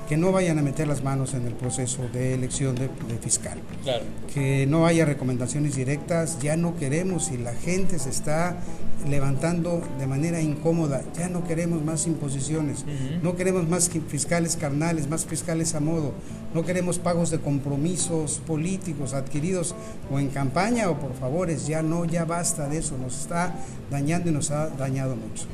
que 0.08 0.16
no 0.16 0.32
vayan 0.32 0.58
a 0.58 0.62
meter 0.62 0.88
las 0.88 1.02
manos 1.02 1.34
en 1.34 1.46
el 1.46 1.54
proceso 1.54 2.02
de 2.12 2.34
elección 2.34 2.74
de, 2.74 2.88
fiscal. 3.20 3.58
Que 4.32 4.66
no 4.66 4.86
haya 4.86 5.04
recomendaciones 5.04 5.76
directas, 5.76 6.38
ya 6.40 6.56
no 6.56 6.76
queremos 6.76 7.30
y 7.30 7.38
la 7.38 7.54
gente 7.54 7.98
se 7.98 8.10
está 8.10 8.56
levantando 9.08 9.82
de 9.98 10.06
manera 10.06 10.40
incómoda. 10.40 11.02
Ya 11.16 11.28
no 11.28 11.44
queremos 11.44 11.84
más 11.84 12.06
imposiciones, 12.06 12.84
no 13.22 13.36
queremos 13.36 13.68
más 13.68 13.90
fiscales 14.08 14.56
carnales, 14.56 15.08
más 15.08 15.24
fiscales 15.24 15.74
a 15.74 15.80
modo, 15.80 16.12
no 16.54 16.64
queremos 16.64 16.98
pagos 16.98 17.30
de 17.30 17.38
compromisos 17.38 18.40
políticos 18.46 19.14
adquiridos 19.14 19.74
o 20.10 20.18
en 20.18 20.28
campaña 20.28 20.90
o 20.90 20.98
por 20.98 21.14
favores, 21.14 21.66
ya 21.66 21.82
no, 21.82 22.04
ya 22.04 22.24
basta 22.24 22.68
de 22.68 22.78
eso, 22.78 22.96
nos 22.98 23.20
está 23.20 23.54
dañando 23.90 24.30
y 24.30 24.32
nos 24.32 24.50
ha 24.50 24.68
dañado 24.68 25.16
mucho. 25.16 25.46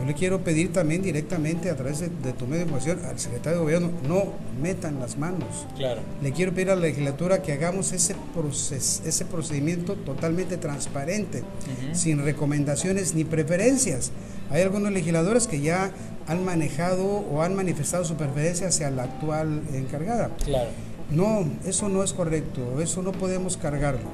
Yo 0.00 0.06
le 0.06 0.14
quiero 0.14 0.40
pedir 0.40 0.72
también 0.72 1.02
directamente 1.02 1.68
a 1.68 1.76
través 1.76 2.00
de, 2.00 2.08
tu 2.08 2.46
medio 2.46 2.60
de 2.60 2.70
comunicación 2.70 3.04
al 3.04 3.18
secretario 3.18 3.58
de 3.58 3.64
gobierno, 3.64 3.90
no 4.08 4.32
metan 4.60 4.98
las 4.98 5.18
manos. 5.18 5.66
Claro. 5.76 6.00
Le 6.22 6.32
quiero 6.32 6.54
pedir 6.54 6.70
a 6.70 6.74
la 6.74 6.80
legislatura 6.80 7.42
que 7.42 7.52
hagamos 7.52 7.92
ese, 7.92 8.16
proces, 8.34 9.02
ese 9.04 9.26
procedimiento 9.26 9.96
totalmente 9.96 10.56
transparente, 10.56 11.42
sin 11.92 12.24
recomendaciones 12.24 13.14
ni 13.14 13.24
preferencias. 13.24 14.10
Hay 14.50 14.62
algunos 14.62 14.90
legisladores 14.90 15.46
que 15.46 15.60
ya 15.60 15.90
han 16.26 16.46
manejado 16.46 17.04
o 17.06 17.42
han 17.42 17.54
manifestado 17.54 18.04
su 18.04 18.14
preferencia 18.14 18.68
hacia 18.68 18.90
la 18.90 19.02
actual 19.02 19.62
encargada. 19.74 20.30
Claro. 20.44 20.70
No, 21.10 21.44
eso 21.66 21.90
no 21.90 22.02
es 22.02 22.14
correcto, 22.14 22.80
eso 22.80 23.02
no 23.02 23.12
podemos 23.12 23.58
cargarlo. 23.58 24.08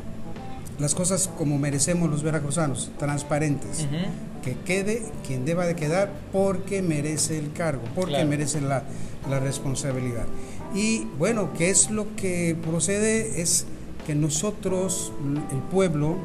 Las 0.81 0.95
cosas 0.95 1.31
como 1.39 1.59
merecemos 1.59 2.11
los 2.11 2.23
veracruzanos, 2.23 2.91
transparentes 2.99 3.87
que 4.47 4.55
quede 4.65 5.03
quien 5.27 5.45
deba 5.45 5.67
de 5.67 5.75
quedar 5.75 6.13
porque 6.31 6.81
merece 6.81 7.37
el 7.37 7.53
cargo, 7.53 7.83
porque 7.97 8.25
merece 8.25 8.61
la, 8.61 8.85
responsabilidad. 9.41 10.25
Y 10.73 11.09
bueno, 11.19 11.51
¿qué 11.59 11.69
es 11.69 11.91
lo 11.91 12.15
que 12.15 12.57
procede? 12.65 13.43
Es 13.43 13.67
que 14.07 14.15
nosotros, 14.15 15.13
el 15.51 15.59
pueblo, 15.59 16.17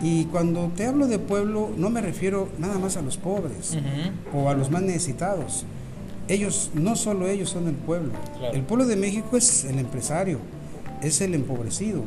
y 0.00 0.24
cuando 0.26 0.72
te 0.74 0.86
hablo 0.86 1.08
de 1.08 1.18
pueblo, 1.18 1.70
no 1.76 1.90
me 1.90 2.00
refiero 2.00 2.48
nada 2.58 2.78
más 2.78 2.96
a 2.96 3.02
los 3.02 3.18
pobres 3.18 3.76
o 4.32 4.48
a 4.48 4.54
los 4.54 4.70
más 4.70 4.80
necesitados. 4.80 5.66
Ellos, 6.26 6.70
no 6.72 6.96
solo 6.96 7.28
ellos 7.28 7.50
son 7.50 7.68
el 7.68 7.74
pueblo. 7.74 8.12
El 8.54 8.62
pueblo 8.62 8.86
de 8.86 8.96
México 8.96 9.36
es 9.36 9.66
el 9.66 9.78
empresario, 9.78 10.38
es 11.02 11.20
el 11.20 11.34
empobrecido, 11.34 12.02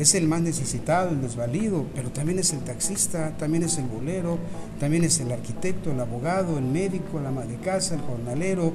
es 0.00 0.14
el 0.14 0.26
más 0.26 0.40
necesitado, 0.40 1.10
el 1.10 1.20
desvalido, 1.20 1.84
pero 1.94 2.10
también 2.10 2.38
es 2.38 2.54
el 2.54 2.60
taxista, 2.60 3.36
también 3.36 3.64
es 3.64 3.76
el 3.76 3.84
bolero, 3.84 4.38
también 4.78 5.04
es 5.04 5.20
el 5.20 5.30
arquitecto, 5.30 5.92
el 5.92 6.00
abogado, 6.00 6.56
el 6.56 6.64
médico, 6.64 7.20
la 7.20 7.28
ama 7.28 7.44
de 7.44 7.56
casa, 7.56 7.96
el 7.96 8.00
jornalero, 8.00 8.72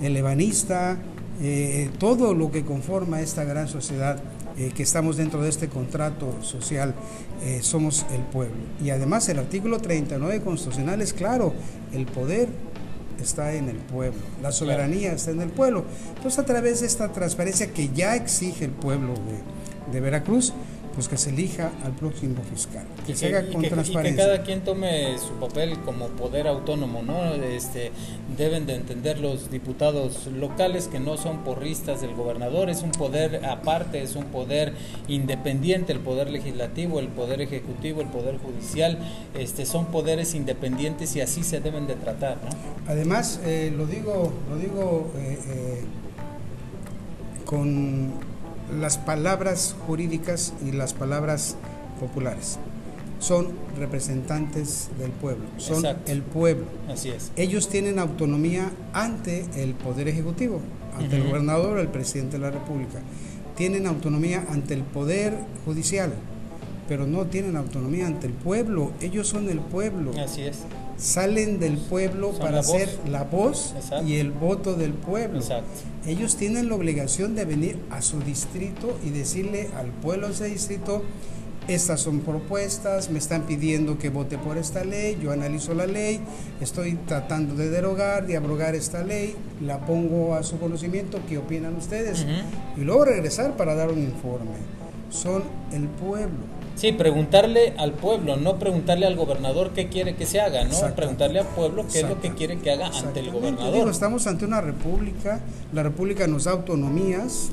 el 0.00 0.16
ebanista, 0.16 0.96
eh, 1.42 1.90
todo 1.98 2.32
lo 2.32 2.50
que 2.50 2.64
conforma 2.64 3.20
esta 3.20 3.44
gran 3.44 3.68
sociedad, 3.68 4.18
eh, 4.56 4.70
que 4.74 4.82
estamos 4.82 5.18
dentro 5.18 5.42
de 5.42 5.50
este 5.50 5.68
contrato 5.68 6.42
social, 6.42 6.94
eh, 7.44 7.58
somos 7.62 8.06
el 8.14 8.22
pueblo. 8.22 8.56
Y 8.82 8.90
además 8.90 9.28
el 9.28 9.38
artículo 9.38 9.78
39 9.78 10.40
constitucional 10.40 11.02
es 11.02 11.12
claro, 11.12 11.52
el 11.92 12.06
poder 12.06 12.48
está 13.20 13.52
en 13.54 13.68
el 13.68 13.76
pueblo, 13.76 14.20
la 14.42 14.52
soberanía 14.52 15.12
está 15.12 15.32
en 15.32 15.42
el 15.42 15.50
pueblo. 15.50 15.84
Entonces 16.16 16.38
a 16.38 16.44
través 16.44 16.80
de 16.80 16.86
esta 16.86 17.12
transparencia 17.12 17.72
que 17.72 17.90
ya 17.94 18.16
exige 18.16 18.64
el 18.64 18.72
pueblo 18.72 19.14
de, 19.14 19.92
de 19.92 20.00
Veracruz, 20.00 20.52
pues 20.94 21.08
que 21.08 21.16
se 21.16 21.30
elija 21.30 21.70
al 21.84 21.92
próximo 21.92 22.42
fiscal, 22.42 22.84
que, 23.06 23.14
se 23.14 23.26
haga 23.26 23.50
con 23.50 23.62
transparencia. 23.62 24.02
Y 24.02 24.16
que 24.16 24.16
cada 24.16 24.42
quien 24.42 24.60
tome 24.62 25.16
su 25.18 25.32
papel 25.34 25.78
como 25.80 26.08
poder 26.08 26.46
autónomo, 26.46 27.02
¿no? 27.02 27.34
Este, 27.34 27.92
deben 28.36 28.66
de 28.66 28.74
entender 28.74 29.18
los 29.18 29.50
diputados 29.50 30.26
locales 30.26 30.88
que 30.88 31.00
no 31.00 31.16
son 31.16 31.44
porristas 31.44 32.00
del 32.00 32.14
gobernador, 32.14 32.68
es 32.70 32.82
un 32.82 32.92
poder 32.92 33.44
aparte, 33.46 34.02
es 34.02 34.16
un 34.16 34.24
poder 34.26 34.74
independiente, 35.08 35.92
el 35.92 36.00
poder 36.00 36.30
legislativo, 36.30 37.00
el 37.00 37.08
poder 37.08 37.40
ejecutivo, 37.40 38.00
el 38.00 38.08
poder 38.08 38.38
judicial, 38.38 38.98
este, 39.38 39.66
son 39.66 39.86
poderes 39.86 40.34
independientes 40.34 41.16
y 41.16 41.20
así 41.20 41.42
se 41.42 41.60
deben 41.60 41.86
de 41.86 41.94
tratar, 41.94 42.36
¿no? 42.44 42.50
Además, 42.86 43.40
eh, 43.44 43.72
lo 43.74 43.86
digo, 43.86 44.32
lo 44.50 44.56
digo 44.56 45.10
eh, 45.16 45.38
eh, 45.48 45.84
con 47.44 48.31
las 48.80 48.98
palabras 48.98 49.74
jurídicas 49.86 50.52
y 50.64 50.72
las 50.72 50.94
palabras 50.94 51.56
populares. 52.00 52.58
Son 53.18 53.48
representantes 53.78 54.90
del 54.98 55.10
pueblo, 55.12 55.44
son 55.56 55.84
el 56.06 56.22
pueblo. 56.22 56.64
Así 56.88 57.10
es. 57.10 57.30
Ellos 57.36 57.68
tienen 57.68 57.98
autonomía 57.98 58.72
ante 58.92 59.46
el 59.54 59.74
Poder 59.74 60.08
Ejecutivo, 60.08 60.60
ante 60.98 61.16
el 61.16 61.28
gobernador 61.28 61.78
el 61.78 61.88
presidente 61.88 62.38
de 62.38 62.42
la 62.42 62.50
República. 62.50 62.98
Tienen 63.56 63.86
autonomía 63.86 64.44
ante 64.50 64.74
el 64.74 64.82
Poder 64.82 65.38
Judicial, 65.64 66.14
pero 66.88 67.06
no 67.06 67.26
tienen 67.26 67.56
autonomía 67.56 68.06
ante 68.06 68.26
el 68.26 68.32
pueblo. 68.32 68.92
Ellos 69.00 69.28
son 69.28 69.48
el 69.48 69.60
pueblo. 69.60 70.12
Así 70.18 70.42
es 70.42 70.58
salen 71.02 71.58
del 71.58 71.78
pueblo 71.78 72.30
para 72.32 72.62
ser 72.62 72.88
la 73.10 73.24
voz 73.24 73.74
y 74.06 74.16
el 74.16 74.30
voto 74.30 74.74
del 74.74 74.92
pueblo. 74.92 75.40
Ellos 76.06 76.36
tienen 76.36 76.68
la 76.68 76.76
obligación 76.76 77.34
de 77.34 77.44
venir 77.44 77.78
a 77.90 78.02
su 78.02 78.20
distrito 78.20 78.96
y 79.04 79.10
decirle 79.10 79.68
al 79.76 79.88
pueblo 79.88 80.28
de 80.28 80.34
ese 80.34 80.44
distrito, 80.46 81.02
estas 81.68 82.00
son 82.00 82.20
propuestas, 82.20 83.10
me 83.10 83.18
están 83.18 83.42
pidiendo 83.42 83.98
que 83.98 84.10
vote 84.10 84.36
por 84.36 84.58
esta 84.58 84.84
ley, 84.84 85.16
yo 85.22 85.30
analizo 85.30 85.74
la 85.74 85.86
ley, 85.86 86.20
estoy 86.60 86.94
tratando 87.06 87.54
de 87.54 87.70
derogar, 87.70 88.26
de 88.26 88.36
abrogar 88.36 88.74
esta 88.74 89.04
ley, 89.04 89.36
la 89.60 89.84
pongo 89.86 90.34
a 90.34 90.42
su 90.42 90.58
conocimiento, 90.58 91.20
¿qué 91.28 91.38
opinan 91.38 91.76
ustedes? 91.76 92.26
Y 92.76 92.80
luego 92.80 93.04
regresar 93.04 93.56
para 93.56 93.74
dar 93.74 93.90
un 93.90 93.98
informe. 94.00 94.56
Son 95.10 95.42
el 95.72 95.86
pueblo. 95.86 96.61
Sí, 96.74 96.92
preguntarle 96.92 97.74
al 97.76 97.92
pueblo, 97.92 98.36
no 98.36 98.58
preguntarle 98.58 99.06
al 99.06 99.16
gobernador 99.16 99.72
qué 99.72 99.88
quiere 99.88 100.14
que 100.14 100.26
se 100.26 100.40
haga, 100.40 100.64
¿no? 100.64 100.94
Preguntarle 100.94 101.40
al 101.40 101.46
pueblo 101.46 101.84
qué 101.90 102.00
es 102.00 102.08
lo 102.08 102.20
que 102.20 102.32
quiere 102.34 102.58
que 102.58 102.70
haga 102.70 102.88
ante 102.88 103.20
el 103.20 103.30
gobernador. 103.30 103.88
estamos 103.88 104.26
ante 104.26 104.44
una 104.44 104.60
república, 104.60 105.40
la 105.72 105.82
república 105.82 106.26
nos 106.26 106.44
da 106.44 106.52
autonomías, 106.52 107.50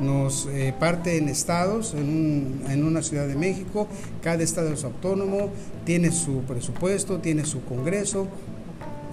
nos, 0.00 0.46
eh, 0.46 0.74
parte 0.78 1.16
en 1.16 1.28
estados, 1.28 1.94
en, 1.94 2.62
en 2.68 2.84
una 2.84 3.02
ciudad 3.02 3.26
de 3.26 3.36
México, 3.36 3.88
cada 4.22 4.42
estado 4.42 4.72
es 4.72 4.84
autónomo, 4.84 5.50
tiene 5.84 6.12
su 6.12 6.42
presupuesto, 6.42 7.18
tiene 7.18 7.44
su 7.44 7.64
congreso, 7.64 8.28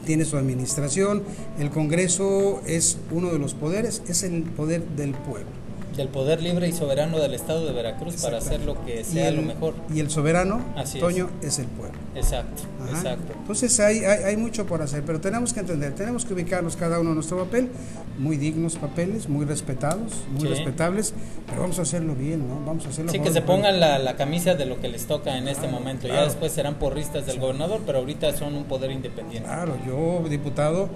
tiene 0.05 0.25
su 0.25 0.37
administración, 0.37 1.23
el 1.59 1.69
Congreso 1.69 2.61
es 2.65 2.97
uno 3.11 3.29
de 3.29 3.39
los 3.39 3.53
poderes, 3.53 4.01
es 4.07 4.23
el 4.23 4.43
poder 4.43 4.83
del 4.89 5.13
pueblo 5.13 5.60
del 5.95 6.07
poder 6.07 6.41
libre 6.41 6.67
y 6.67 6.71
soberano 6.71 7.19
del 7.19 7.33
Estado 7.33 7.65
de 7.65 7.73
Veracruz 7.73 8.21
para 8.21 8.37
hacer 8.37 8.61
lo 8.61 8.83
que 8.85 9.03
sea 9.03 9.31
lo 9.31 9.41
mejor. 9.41 9.73
Y 9.93 9.99
el 9.99 10.09
soberano, 10.09 10.61
Toño, 10.99 11.29
es. 11.41 11.59
el 11.59 11.67
pueblo. 11.67 11.97
Exacto, 12.15 12.63
exacto. 12.89 13.33
Entonces 13.39 13.79
hay, 13.79 14.03
hay, 14.03 14.37
mucho 14.37 14.65
por 14.65 14.81
hacer, 14.81 15.03
pero 15.05 15.21
tenemos 15.21 15.53
que 15.53 15.61
entender, 15.61 15.93
tenemos 15.93 16.25
que 16.25 16.33
ubicarnos 16.33 16.75
cada 16.75 16.99
uno 16.99 17.09
en 17.09 17.15
nuestro 17.15 17.37
papel, 17.37 17.69
muy 18.17 18.37
dignos 18.37 18.75
papeles, 18.75 19.29
muy 19.29 19.45
respetados, 19.45 20.11
muy 20.37 20.47
respetables, 20.47 21.13
pero 21.47 21.61
vamos 21.61 21.79
a 21.79 21.83
hacerlo 21.83 22.15
bien, 22.15 22.47
¿no? 22.47 22.65
Vamos 22.65 22.85
a 22.85 22.89
hacerlo 22.89 23.11
Sí, 23.11 23.19
que 23.19 23.31
se 23.31 23.41
pongan 23.41 23.79
la, 23.79 23.99
la, 23.99 24.15
camisa 24.15 24.55
de 24.55 24.65
lo 24.65 24.79
que 24.79 24.89
les 24.89 25.05
toca 25.05 25.37
en 25.37 25.47
este 25.47 25.67
momento. 25.67 26.07
Ya 26.07 26.23
después 26.23 26.51
serán 26.51 26.75
porristas 26.75 27.25
del 27.25 27.39
gobernador, 27.39 27.81
pero 27.85 27.99
ahorita 27.99 28.35
son 28.35 28.55
un 28.55 28.65
poder 28.65 28.91
independiente. 28.91 29.47
Claro, 29.47 29.77
yo, 29.85 30.27
diputado, 30.29 30.89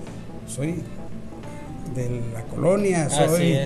soy 0.47 0.83
de 1.95 2.21
la 2.33 2.43
colonia, 2.43 3.09
soy 3.09 3.57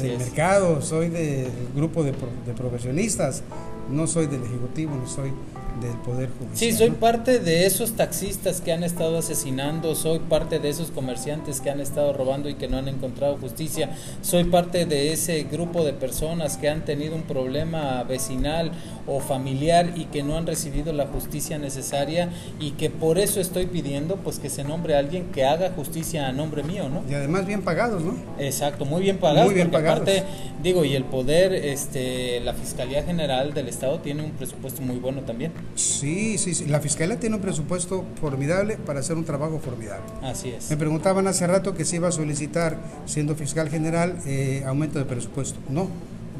del 0.00 0.18
mercado, 0.18 0.82
soy 0.82 1.08
del 1.08 1.50
grupo 1.74 2.04
de, 2.04 2.12
de 2.12 2.52
profesionistas, 2.54 3.42
no 3.90 4.06
soy 4.06 4.26
del 4.26 4.42
ejecutivo, 4.44 4.94
no 4.94 5.08
soy 5.08 5.32
del 5.80 5.96
Poder 5.98 6.28
Judicial. 6.30 6.56
Sí, 6.56 6.72
soy 6.72 6.90
parte 6.90 7.38
de 7.38 7.66
esos 7.66 7.92
taxistas 7.92 8.60
que 8.60 8.72
han 8.72 8.84
estado 8.84 9.18
asesinando, 9.18 9.94
soy 9.94 10.18
parte 10.18 10.58
de 10.58 10.68
esos 10.68 10.90
comerciantes 10.90 11.60
que 11.60 11.70
han 11.70 11.80
estado 11.80 12.12
robando 12.12 12.48
y 12.48 12.54
que 12.54 12.68
no 12.68 12.78
han 12.78 12.88
encontrado 12.88 13.36
justicia, 13.36 13.90
soy 14.22 14.44
parte 14.44 14.86
de 14.86 15.12
ese 15.12 15.44
grupo 15.44 15.84
de 15.84 15.92
personas 15.92 16.56
que 16.56 16.68
han 16.68 16.84
tenido 16.84 17.14
un 17.14 17.22
problema 17.22 18.02
vecinal 18.04 18.72
o 19.06 19.20
familiar 19.20 19.92
y 19.96 20.04
que 20.06 20.22
no 20.22 20.36
han 20.36 20.46
recibido 20.46 20.92
la 20.92 21.06
justicia 21.06 21.58
necesaria 21.58 22.30
y 22.60 22.72
que 22.72 22.90
por 22.90 23.18
eso 23.18 23.40
estoy 23.40 23.66
pidiendo 23.66 24.16
pues 24.16 24.38
que 24.38 24.50
se 24.50 24.64
nombre 24.64 24.94
a 24.94 24.98
alguien 24.98 25.26
que 25.32 25.44
haga 25.44 25.70
justicia 25.70 26.28
a 26.28 26.32
nombre 26.32 26.62
mío, 26.62 26.88
¿no? 26.88 27.02
Y 27.08 27.14
además 27.14 27.46
bien 27.46 27.62
pagados, 27.62 28.02
¿no? 28.02 28.16
Exacto, 28.38 28.84
muy 28.84 29.02
bien 29.02 29.18
pagados. 29.18 29.46
Muy 29.46 29.54
bien 29.54 29.70
pagados. 29.70 30.02
Aparte, 30.02 30.24
digo, 30.62 30.84
y 30.84 30.94
el 30.94 31.04
poder, 31.04 31.52
este, 31.52 32.40
la 32.40 32.54
Fiscalía 32.54 33.02
General 33.02 33.54
del 33.54 33.68
Estado 33.68 33.98
tiene 34.00 34.22
un 34.22 34.32
presupuesto 34.32 34.82
muy 34.82 34.96
bueno 34.96 35.22
también. 35.22 35.52
Sí, 35.74 36.38
sí, 36.38 36.54
sí. 36.54 36.66
La 36.66 36.80
Fiscalía 36.80 37.20
tiene 37.20 37.36
un 37.36 37.42
presupuesto 37.42 38.04
formidable 38.20 38.76
para 38.76 39.00
hacer 39.00 39.16
un 39.16 39.24
trabajo 39.24 39.60
formidable. 39.60 40.04
Así 40.22 40.50
es. 40.50 40.70
Me 40.70 40.76
preguntaban 40.76 41.26
hace 41.26 41.46
rato 41.46 41.74
que 41.74 41.84
se 41.84 41.96
iba 41.96 42.08
a 42.08 42.12
solicitar, 42.12 42.78
siendo 43.06 43.36
fiscal 43.36 43.68
general, 43.68 44.18
eh, 44.26 44.64
aumento 44.66 44.98
de 44.98 45.04
presupuesto. 45.04 45.58
No, 45.68 45.88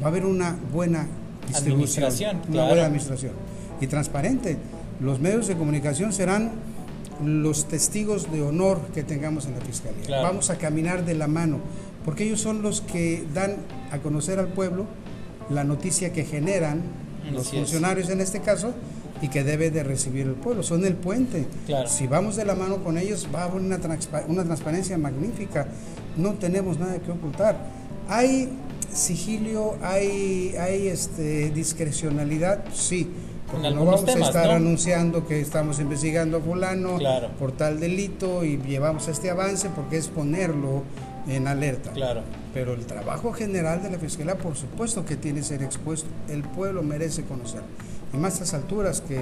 va 0.01 0.05
a 0.05 0.07
haber 0.07 0.25
una 0.25 0.57
buena 0.73 1.07
distribución. 1.47 2.05
Administración, 2.05 2.41
una 2.49 2.65
buena 2.65 2.85
administración. 2.85 3.31
Y 3.79 3.87
transparente. 3.87 4.57
Los 4.99 5.19
medios 5.19 5.47
de 5.47 5.55
comunicación 5.55 6.11
serán 6.11 6.51
los 7.23 7.67
testigos 7.67 8.31
de 8.31 8.41
honor 8.41 8.79
que 8.93 9.03
tengamos 9.03 9.45
en 9.45 9.53
la 9.53 9.61
Fiscalía. 9.61 10.21
Vamos 10.21 10.49
a 10.49 10.57
caminar 10.57 11.05
de 11.05 11.15
la 11.15 11.27
mano, 11.27 11.59
porque 12.05 12.25
ellos 12.25 12.41
son 12.41 12.61
los 12.61 12.81
que 12.81 13.25
dan 13.33 13.57
a 13.91 13.99
conocer 13.99 14.39
al 14.39 14.47
pueblo 14.47 14.85
la 15.49 15.63
noticia 15.63 16.13
que 16.13 16.25
generan 16.25 16.81
los 17.31 17.49
funcionarios 17.49 18.09
en 18.09 18.21
este 18.21 18.39
caso 18.39 18.73
y 19.21 19.27
que 19.27 19.43
debe 19.43 19.71
de 19.71 19.83
recibir 19.83 20.27
el 20.27 20.33
pueblo. 20.33 20.63
Son 20.63 20.85
el 20.85 20.95
puente. 20.95 21.47
Si 21.87 22.07
vamos 22.07 22.35
de 22.35 22.45
la 22.45 22.55
mano 22.55 22.83
con 22.83 22.97
ellos, 22.97 23.27
va 23.33 23.41
a 23.41 23.45
haber 23.45 23.61
una, 23.61 23.79
una 24.27 24.43
transparencia 24.43 24.97
magnífica. 24.97 25.67
No 26.17 26.33
tenemos 26.33 26.79
nada 26.79 26.99
que 26.99 27.11
ocultar. 27.11 27.57
Hay 28.07 28.49
sigilio, 28.93 29.75
hay, 29.81 30.55
hay 30.59 30.87
este, 30.87 31.51
discrecionalidad, 31.51 32.63
sí. 32.73 33.09
Porque 33.51 33.71
no 33.71 33.83
vamos 33.83 34.07
a 34.07 34.19
estar 34.19 34.51
anunciando 34.51 35.25
que 35.25 35.41
estamos 35.41 35.79
investigando 35.79 36.37
a 36.37 36.39
fulano 36.39 36.99
por 37.39 37.51
tal 37.51 37.79
delito 37.79 38.43
y 38.45 38.57
llevamos 38.57 39.07
este 39.07 39.31
avance 39.31 39.69
porque 39.75 39.97
es 39.97 40.07
ponerlo 40.07 40.83
en 41.27 41.47
alerta. 41.47 41.91
Claro. 41.91 42.21
Pero 42.53 42.73
el 42.73 42.85
trabajo 42.85 43.33
general 43.33 43.81
de 43.81 43.89
la 43.89 43.97
Fiscalía, 43.97 44.37
por 44.37 44.55
supuesto 44.55 45.03
que 45.03 45.15
tiene 45.15 45.39
que 45.39 45.45
ser 45.45 45.63
expuesto. 45.63 46.07
El 46.29 46.43
pueblo 46.43 46.83
merece 46.83 47.23
conocer 47.23 47.61
y 48.13 48.17
más 48.17 48.33
a 48.33 48.43
estas 48.43 48.53
alturas 48.53 49.01
que 49.01 49.21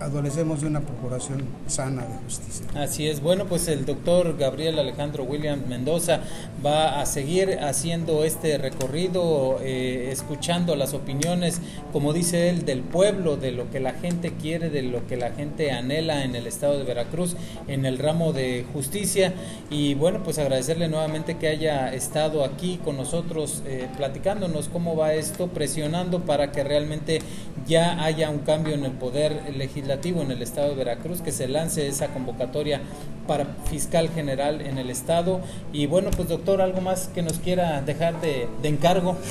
adolecemos 0.00 0.62
de 0.62 0.66
una 0.66 0.80
procuración 0.80 1.44
sana 1.66 2.06
de 2.06 2.14
justicia. 2.24 2.66
Así 2.74 3.06
es. 3.06 3.20
Bueno, 3.20 3.44
pues 3.44 3.68
el 3.68 3.84
doctor 3.84 4.36
Gabriel 4.38 4.78
Alejandro 4.78 5.24
William 5.24 5.62
Mendoza 5.68 6.20
va 6.64 7.00
a 7.00 7.06
seguir 7.06 7.58
haciendo 7.60 8.24
este 8.24 8.56
recorrido, 8.56 9.58
eh, 9.60 10.08
escuchando 10.10 10.74
las 10.74 10.94
opiniones, 10.94 11.60
como 11.92 12.14
dice 12.14 12.48
él, 12.48 12.64
del 12.64 12.80
pueblo, 12.80 13.36
de 13.36 13.52
lo 13.52 13.70
que 13.70 13.78
la 13.78 13.92
gente 13.92 14.32
quiere, 14.32 14.70
de 14.70 14.82
lo 14.82 15.06
que 15.06 15.18
la 15.18 15.32
gente 15.32 15.70
anhela 15.70 16.24
en 16.24 16.34
el 16.34 16.46
estado 16.46 16.78
de 16.78 16.84
Veracruz, 16.84 17.36
en 17.68 17.84
el 17.84 17.98
ramo 17.98 18.32
de 18.32 18.64
justicia. 18.72 19.34
Y 19.68 19.94
bueno, 19.94 20.22
pues 20.24 20.38
agradecerle 20.38 20.88
nuevamente 20.88 21.36
que 21.36 21.48
haya 21.48 21.92
estado 21.92 22.44
aquí 22.44 22.80
con 22.82 22.96
nosotros, 22.96 23.62
eh, 23.66 23.86
platicándonos 23.98 24.68
cómo 24.68 24.96
va 24.96 25.12
esto, 25.12 25.48
presionando 25.48 26.24
para 26.24 26.52
que 26.52 26.64
realmente 26.64 27.20
ya 27.66 28.02
haya 28.02 28.30
un 28.30 28.38
cambio 28.38 28.72
en 28.74 28.86
el 28.86 28.92
poder 28.92 29.54
legislativo 29.54 29.89
en 29.92 30.30
el 30.30 30.42
estado 30.42 30.70
de 30.70 30.74
Veracruz, 30.76 31.20
que 31.20 31.32
se 31.32 31.48
lance 31.48 31.86
esa 31.88 32.08
convocatoria 32.08 32.80
para 33.26 33.46
fiscal 33.68 34.08
general 34.08 34.60
en 34.60 34.78
el 34.78 34.90
estado. 34.90 35.40
Y 35.72 35.86
bueno, 35.86 36.10
pues 36.16 36.28
doctor, 36.28 36.60
algo 36.60 36.80
más 36.80 37.08
que 37.08 37.22
nos 37.22 37.38
quiera 37.38 37.82
dejar 37.82 38.20
de, 38.20 38.48
encargo. 38.62 39.16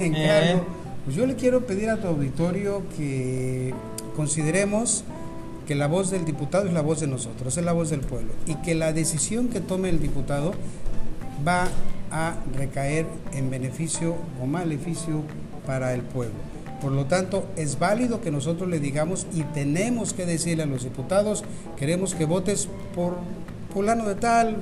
Eh. 0.00 0.60
Pues 1.04 1.16
yo 1.16 1.26
le 1.26 1.34
quiero 1.34 1.66
pedir 1.66 1.90
a 1.90 1.96
tu 1.96 2.06
auditorio 2.06 2.82
que 2.96 3.74
consideremos 4.14 5.04
que 5.66 5.74
la 5.74 5.86
voz 5.86 6.10
del 6.10 6.24
diputado 6.24 6.66
es 6.66 6.72
la 6.72 6.82
voz 6.82 7.00
de 7.00 7.06
nosotros, 7.06 7.56
es 7.56 7.64
la 7.64 7.72
voz 7.72 7.90
del 7.90 8.00
pueblo 8.00 8.32
y 8.46 8.54
que 8.56 8.74
la 8.74 8.92
decisión 8.92 9.48
que 9.48 9.60
tome 9.60 9.88
el 9.88 10.00
diputado 10.00 10.52
va 11.46 11.68
a 12.10 12.36
recaer 12.56 13.06
en 13.32 13.50
beneficio 13.50 14.16
o 14.40 14.46
maleficio 14.46 15.22
para 15.66 15.94
el 15.94 16.02
pueblo. 16.02 16.51
Por 16.82 16.90
lo 16.90 17.06
tanto, 17.06 17.46
es 17.56 17.78
válido 17.78 18.20
que 18.20 18.32
nosotros 18.32 18.68
le 18.68 18.80
digamos 18.80 19.28
y 19.32 19.42
tenemos 19.42 20.12
que 20.12 20.26
decirle 20.26 20.64
a 20.64 20.66
los 20.66 20.82
diputados, 20.82 21.44
queremos 21.76 22.16
que 22.16 22.24
votes 22.24 22.68
por 22.92 23.18
fulano 23.72 24.08
de 24.08 24.16
tal, 24.16 24.56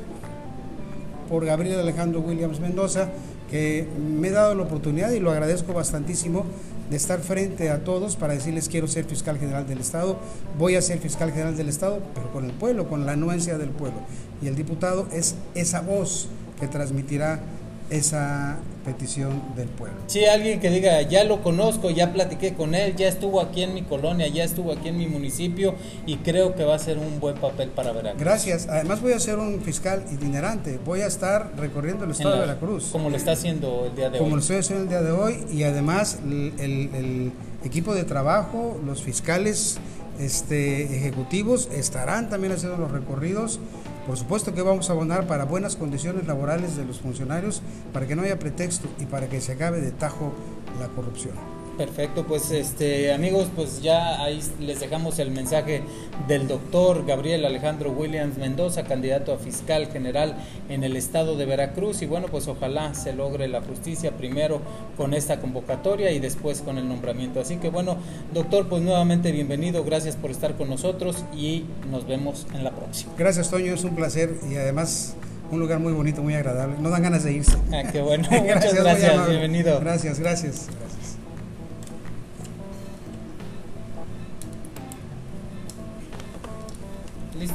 por 1.31 1.47
Gabriel 1.47 1.81
Alejandro 1.81 2.21
Williams 2.21 2.61
Mendoza, 2.61 3.09
que 3.51 3.89
me 3.99 4.29
he 4.29 4.31
dado 4.31 4.55
la 4.55 4.65
oportunidad 4.65 5.13
y 5.13 5.19
lo 5.19 5.31
agradezco 5.31 5.73
bastantísimo 5.73 6.45
de 6.91 6.97
estar 6.97 7.21
frente 7.21 7.71
a 7.71 7.85
todos 7.85 8.17
para 8.17 8.35
decirles 8.35 8.69
quiero 8.69 8.87
ser 8.87 9.07
fiscal 9.07 9.39
general 9.39 9.67
del 9.67 9.79
Estado, 9.79 10.19
voy 10.59 10.75
a 10.75 10.83
ser 10.83 10.99
fiscal 10.99 11.31
general 11.31 11.57
del 11.57 11.71
Estado, 11.71 12.01
pero 12.15 12.31
con 12.33 12.45
el 12.45 12.53
pueblo, 12.53 12.87
con 12.87 13.07
la 13.07 13.13
anuencia 13.13 13.57
del 13.57 13.71
pueblo. 13.71 14.01
Y 14.43 14.49
el 14.49 14.57
diputado 14.57 15.07
es 15.11 15.37
esa 15.55 15.81
voz 15.81 16.29
que 16.61 16.69
transmitirá 16.69 17.41
esa 17.91 18.59
petición 18.85 19.43
del 19.57 19.69
pueblo. 19.69 19.97
Sí, 20.07 20.25
alguien 20.25 20.61
que 20.61 20.71
diga, 20.71 21.03
ya 21.03 21.25
lo 21.25 21.43
conozco, 21.43 21.91
ya 21.91 22.13
platiqué 22.13 22.55
con 22.55 22.75
él, 22.75 22.97
ya 22.97 23.09
estuvo 23.09 23.41
aquí 23.41 23.63
en 23.63 23.75
mi 23.75 23.83
colonia, 23.83 24.27
ya 24.29 24.45
estuvo 24.45 24.73
aquí 24.73 24.89
en 24.89 24.97
mi 24.97 25.07
municipio 25.07 25.75
y 26.07 26.17
creo 26.19 26.55
que 26.55 26.65
va 26.65 26.77
a 26.77 26.79
ser 26.79 26.99
un 26.99 27.21
buen 27.21 27.37
papel 27.37 27.69
para 27.69 27.93
Veracruz. 27.93 28.23
Gracias. 28.23 28.69
Además 28.69 29.03
voy 29.03 29.13
a 29.13 29.21
ser 29.21 29.39
un 29.39 29.61
fiscal 29.61 30.05
itinerante, 30.13 30.79
voy 30.85 31.01
a 31.01 31.07
estar 31.07 31.53
recorriendo 31.57 32.05
el 32.05 32.13
estado 32.13 32.35
de 32.35 32.41
Veracruz. 32.41 32.89
Como 32.91 33.11
lo 33.11 33.17
está 33.17 33.33
haciendo 33.33 33.87
el 33.87 33.97
día 33.97 34.09
de 34.09 34.19
hoy. 34.19 34.25
Como 34.25 34.37
lo 34.37 34.41
estoy 34.41 34.57
haciendo 34.57 34.85
el 34.85 34.89
día 34.89 35.03
de 35.03 35.13
hoy 35.13 35.45
y 35.53 35.65
además 35.65 36.19
el, 36.25 36.53
el 36.95 37.33
equipo 37.65 37.95
de 37.95 38.05
trabajo, 38.05 38.81
los 38.87 39.03
fiscales 39.03 39.79
este, 40.19 40.97
ejecutivos 40.97 41.69
estarán 41.73 42.29
también 42.29 42.53
haciendo 42.53 42.77
los 42.77 42.91
recorridos 42.91 43.59
por 44.07 44.17
supuesto 44.17 44.55
que 44.55 44.63
vamos 44.63 44.89
a 44.89 44.93
abonar 44.93 45.27
para 45.27 45.45
buenas 45.45 45.77
condiciones 45.77 46.27
laborales 46.27 46.77
de 46.77 46.85
los 46.85 47.01
funcionarios, 47.01 47.63
para 47.93 48.07
que 48.07 48.17
no 48.17 48.23
haya 48.23 48.39
pretexto 48.39 48.89
y 48.99 49.07
para 49.07 49.29
que 49.29 49.41
se 49.41 49.53
acabe 49.53 49.81
de 49.81 49.93
tajo 49.93 50.33
la 50.81 50.89
corrupción. 50.89 51.60
Perfecto, 51.81 52.27
pues 52.27 52.51
este 52.51 53.11
amigos, 53.11 53.49
pues 53.57 53.81
ya 53.81 54.23
ahí 54.23 54.39
les 54.61 54.81
dejamos 54.81 55.19
el 55.19 55.31
mensaje 55.31 55.81
del 56.29 56.47
doctor 56.47 57.07
Gabriel 57.07 57.47
Alejandro 57.47 57.91
Williams 57.91 58.37
Mendoza, 58.37 58.85
candidato 58.85 59.33
a 59.33 59.39
fiscal 59.39 59.87
general 59.91 60.37
en 60.69 60.85
el 60.85 60.95
estado 60.95 61.39
de 61.39 61.47
Veracruz 61.47 62.03
y 62.03 62.07
bueno, 62.07 62.27
pues 62.31 62.49
ojalá 62.49 62.93
se 62.93 63.15
logre 63.15 63.49
la 63.49 63.63
justicia 63.63 64.13
primero 64.13 64.61
con 64.99 65.15
esta 65.15 65.41
convocatoria 65.41 66.13
y 66.13 66.19
después 66.19 66.61
con 66.61 66.77
el 66.77 66.87
nombramiento. 66.87 67.41
Así 67.41 67.57
que 67.57 67.71
bueno, 67.71 67.97
doctor, 68.35 68.69
pues 68.69 68.83
nuevamente 68.83 69.33
bienvenido, 69.33 69.83
gracias 69.83 70.17
por 70.17 70.31
estar 70.31 70.59
con 70.59 70.69
nosotros 70.69 71.25
y 71.35 71.65
nos 71.91 72.07
vemos 72.07 72.47
en 72.53 72.63
la 72.63 72.73
próxima. 72.73 73.15
Gracias, 73.17 73.49
Toño, 73.49 73.73
es 73.73 73.85
un 73.85 73.97
placer 73.97 74.35
y 74.51 74.57
además 74.57 75.15
un 75.51 75.59
lugar 75.59 75.81
muy 75.81 75.95
bonito, 75.95 76.23
muy 76.23 76.35
agradable. 76.35 76.77
No 76.79 76.91
dan 76.91 77.05
ganas 77.05 77.25
de 77.25 77.33
irse. 77.33 77.57
Ah, 77.73 77.85
qué 77.91 78.03
bueno. 78.03 78.29
Muchas 78.31 78.75
gracias, 78.75 79.29
bienvenido. 79.31 79.81
Gracias, 79.81 80.21
gracias. 80.21 80.69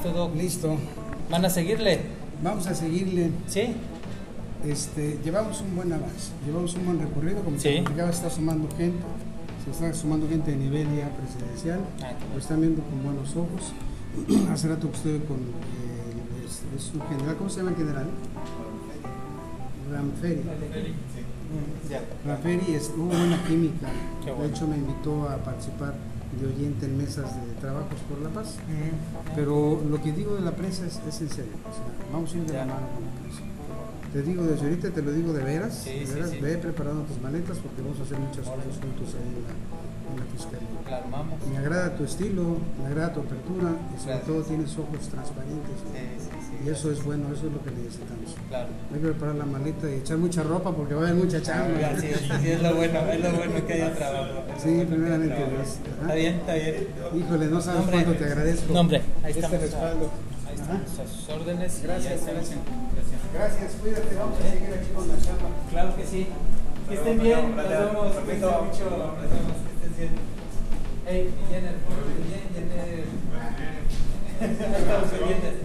Listo, 0.06 0.20
Doc. 0.20 0.36
Listo. 0.36 0.78
¿Van 1.32 1.46
a 1.46 1.50
seguirle? 1.50 2.00
Vamos 2.44 2.68
a 2.68 2.76
seguirle. 2.76 3.32
Sí. 3.48 3.74
Este, 4.64 5.20
llevamos 5.24 5.62
un 5.62 5.76
buen 5.76 5.92
avance, 5.94 6.32
llevamos 6.46 6.76
un 6.76 6.86
buen 6.86 7.00
recorrido, 7.00 7.44
como 7.44 7.58
sí. 7.58 7.84
se 7.84 8.10
está 8.10 8.30
sumando 8.30 8.68
gente, 8.76 9.04
se 9.64 9.72
está 9.72 9.94
sumando 9.94 10.28
gente 10.28 10.52
de 10.52 10.58
nivel 10.58 10.88
ya 10.96 11.10
presidencial, 11.10 11.80
ah, 12.02 12.14
lo 12.34 12.40
están 12.40 12.62
viendo 12.62 12.82
con 12.84 13.04
buenos 13.04 13.36
ojos. 13.36 13.74
Hace 14.52 14.68
rato 14.70 14.90
que 14.90 14.98
estuve 14.98 15.20
con 15.26 15.38
eh, 15.38 16.46
es, 16.46 16.62
es, 16.76 16.94
un 16.96 17.02
general, 17.10 17.36
¿cómo 17.38 17.50
se 17.50 17.58
llama 17.58 17.72
el 17.72 17.78
general? 17.78 18.06
Ramferi. 19.92 20.42
Ramferi 22.26 22.80
hubo 22.98 23.06
buena 23.06 23.44
química, 23.48 23.88
de 24.26 24.48
hecho 24.48 24.68
me 24.68 24.78
invitó 24.78 25.30
a 25.30 25.38
participar 25.38 25.94
de 26.40 26.48
oyente 26.48 26.86
en 26.86 26.98
mesas 26.98 27.36
de 27.36 27.54
trabajos 27.62 28.00
por 28.10 28.20
la 28.20 28.30
paz. 28.30 28.56
Pero 29.36 29.82
lo 29.90 30.02
que 30.02 30.12
digo 30.12 30.36
de 30.36 30.42
la 30.42 30.52
prensa 30.52 30.86
es, 30.86 31.00
es 31.08 31.22
en 31.22 31.30
serio. 31.30 31.54
vamos 32.12 32.34
a 32.34 32.38
ir 32.38 32.46
de 32.46 32.54
la 32.54 32.66
mano 32.66 32.88
con 32.94 33.06
la 33.06 33.12
prensa. 33.22 33.42
Te 34.14 34.22
digo 34.22 34.44
desde 34.44 34.64
ahorita, 34.64 34.92
te 34.92 35.02
lo 35.02 35.12
digo 35.12 35.34
de 35.34 35.44
veras. 35.44 35.84
de 35.86 36.06
veras 36.06 36.32
ve 36.40 36.58
preparando 36.58 37.04
tus 37.04 37.20
maletas 37.22 37.58
porque 37.58 37.82
vamos 37.82 38.00
a 38.00 38.04
hacer 38.04 38.18
muchas 38.18 38.48
cosas 38.48 38.80
juntos 38.80 39.12
ahí 39.12 39.28
en 39.28 39.44
la, 39.44 39.52
en 39.52 40.20
la 40.20 40.26
fiscalía. 40.32 40.80
Claro, 40.86 41.06
vamos. 41.12 41.36
Me 41.52 41.58
agrada 41.58 41.96
tu 41.96 42.04
estilo, 42.06 42.58
me 42.80 42.88
agrada 42.88 43.14
tu 43.14 43.20
apertura 43.20 43.76
y 43.94 44.00
sobre 44.00 44.18
todo 44.20 44.42
tienes 44.44 44.72
ojos 44.78 45.10
transparentes. 45.10 45.78
Y 46.66 46.70
eso 46.70 46.92
es 46.92 47.04
bueno, 47.04 47.28
eso 47.32 47.46
es 47.46 47.54
lo 47.54 47.62
que 47.62 47.70
necesitamos. 47.70 48.34
Claro. 48.50 48.70
Hay 48.92 49.00
que 49.00 49.08
preparar 49.08 49.36
la 49.36 49.46
maleta 49.46 49.90
y 49.90 49.96
echar 49.96 50.18
mucha 50.18 50.42
ropa 50.42 50.72
porque 50.72 50.96
va 50.96 51.02
a 51.02 51.10
haber 51.10 51.24
mucha 51.24 51.40
chamba. 51.42 51.96
Sí, 52.00 52.08
sí, 52.42 52.50
es 52.50 52.62
lo 52.62 52.76
bueno, 52.76 53.00
es 53.12 53.20
lo 53.20 53.32
bueno 53.34 53.68
que 53.68 53.74
haya 53.74 53.94
trabajo. 53.94 54.44
Sí, 54.58 54.86
primeramente 54.90 55.36
Dios. 55.36 55.78
Está 56.02 56.16
bien, 56.16 56.34
está 56.36 56.54
bien. 56.56 56.88
Híjole, 57.16 57.46
no 57.48 57.62
sabes 57.62 57.88
cuánto 57.92 58.14
te 58.14 58.26
agradezco. 58.26 58.74
No, 58.74 58.80
hombre, 58.80 59.02
ahí 59.24 59.30
este 59.30 59.40
estamos. 59.40 59.62
respaldo. 59.62 60.10
Ahí 60.48 60.56
estamos 60.56 61.00
a 61.00 61.08
sus 61.08 61.30
órdenes. 61.30 61.82
Gracias, 61.84 62.26
gracias. 62.26 62.60
Gracias, 63.34 63.72
cuídate, 63.82 64.16
vamos 64.16 64.40
a 64.40 64.50
seguir 64.50 64.74
aquí 64.74 64.90
con 64.96 65.08
la 65.08 65.18
chamba. 65.22 65.50
Claro 65.70 65.96
que 65.96 66.06
sí. 66.06 66.28
Que 66.90 66.96
estén 66.96 67.22
bien, 67.22 67.56
nos 67.56 67.70
vemos. 67.70 68.16
Nos 68.16 68.26
vemos, 68.26 68.78
que 68.78 68.84
estén 68.86 69.98
bien. 69.98 70.12
Hey, 71.06 71.30
Jenner, 71.48 71.76
bien, 72.26 72.46
Jenner. 72.56 73.06
Estamos 74.42 75.10
pendientes. 75.12 75.65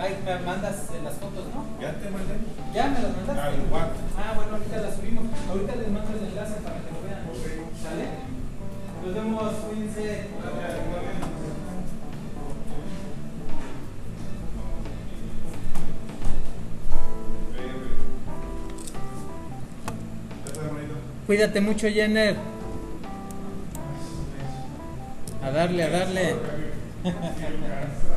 Ay, 0.00 0.16
me 0.24 0.38
mandas 0.46 0.88
las 1.04 1.14
fotos, 1.14 1.44
¿no? 1.54 1.66
Ya 1.78 1.92
te 1.92 2.08
mandé. 2.08 2.34
¿Ya 2.72 2.86
me 2.86 3.02
las 3.02 3.16
mandaste? 3.16 3.42
Ah, 3.42 3.52
igual. 3.52 3.88
Ah, 4.16 4.32
bueno, 4.34 4.52
ahorita 4.52 4.76
las 4.78 4.94
subimos. 4.94 5.26
Ahorita 5.46 5.76
les 5.76 5.90
mando 5.90 6.16
el 6.16 6.24
enlace 6.26 6.54
para 6.62 6.76
que 6.76 6.90
lo 6.90 7.02
vean. 7.04 7.20
¿Sale? 7.82 8.06
Nos 9.04 9.14
vemos, 9.14 9.52
cuídense. 9.52 10.26
Cuídate 21.26 21.60
mucho, 21.60 21.88
Jenner. 21.88 22.36
A 25.44 25.50
darle, 25.50 25.82
a 25.82 25.90
darle. 25.90 26.36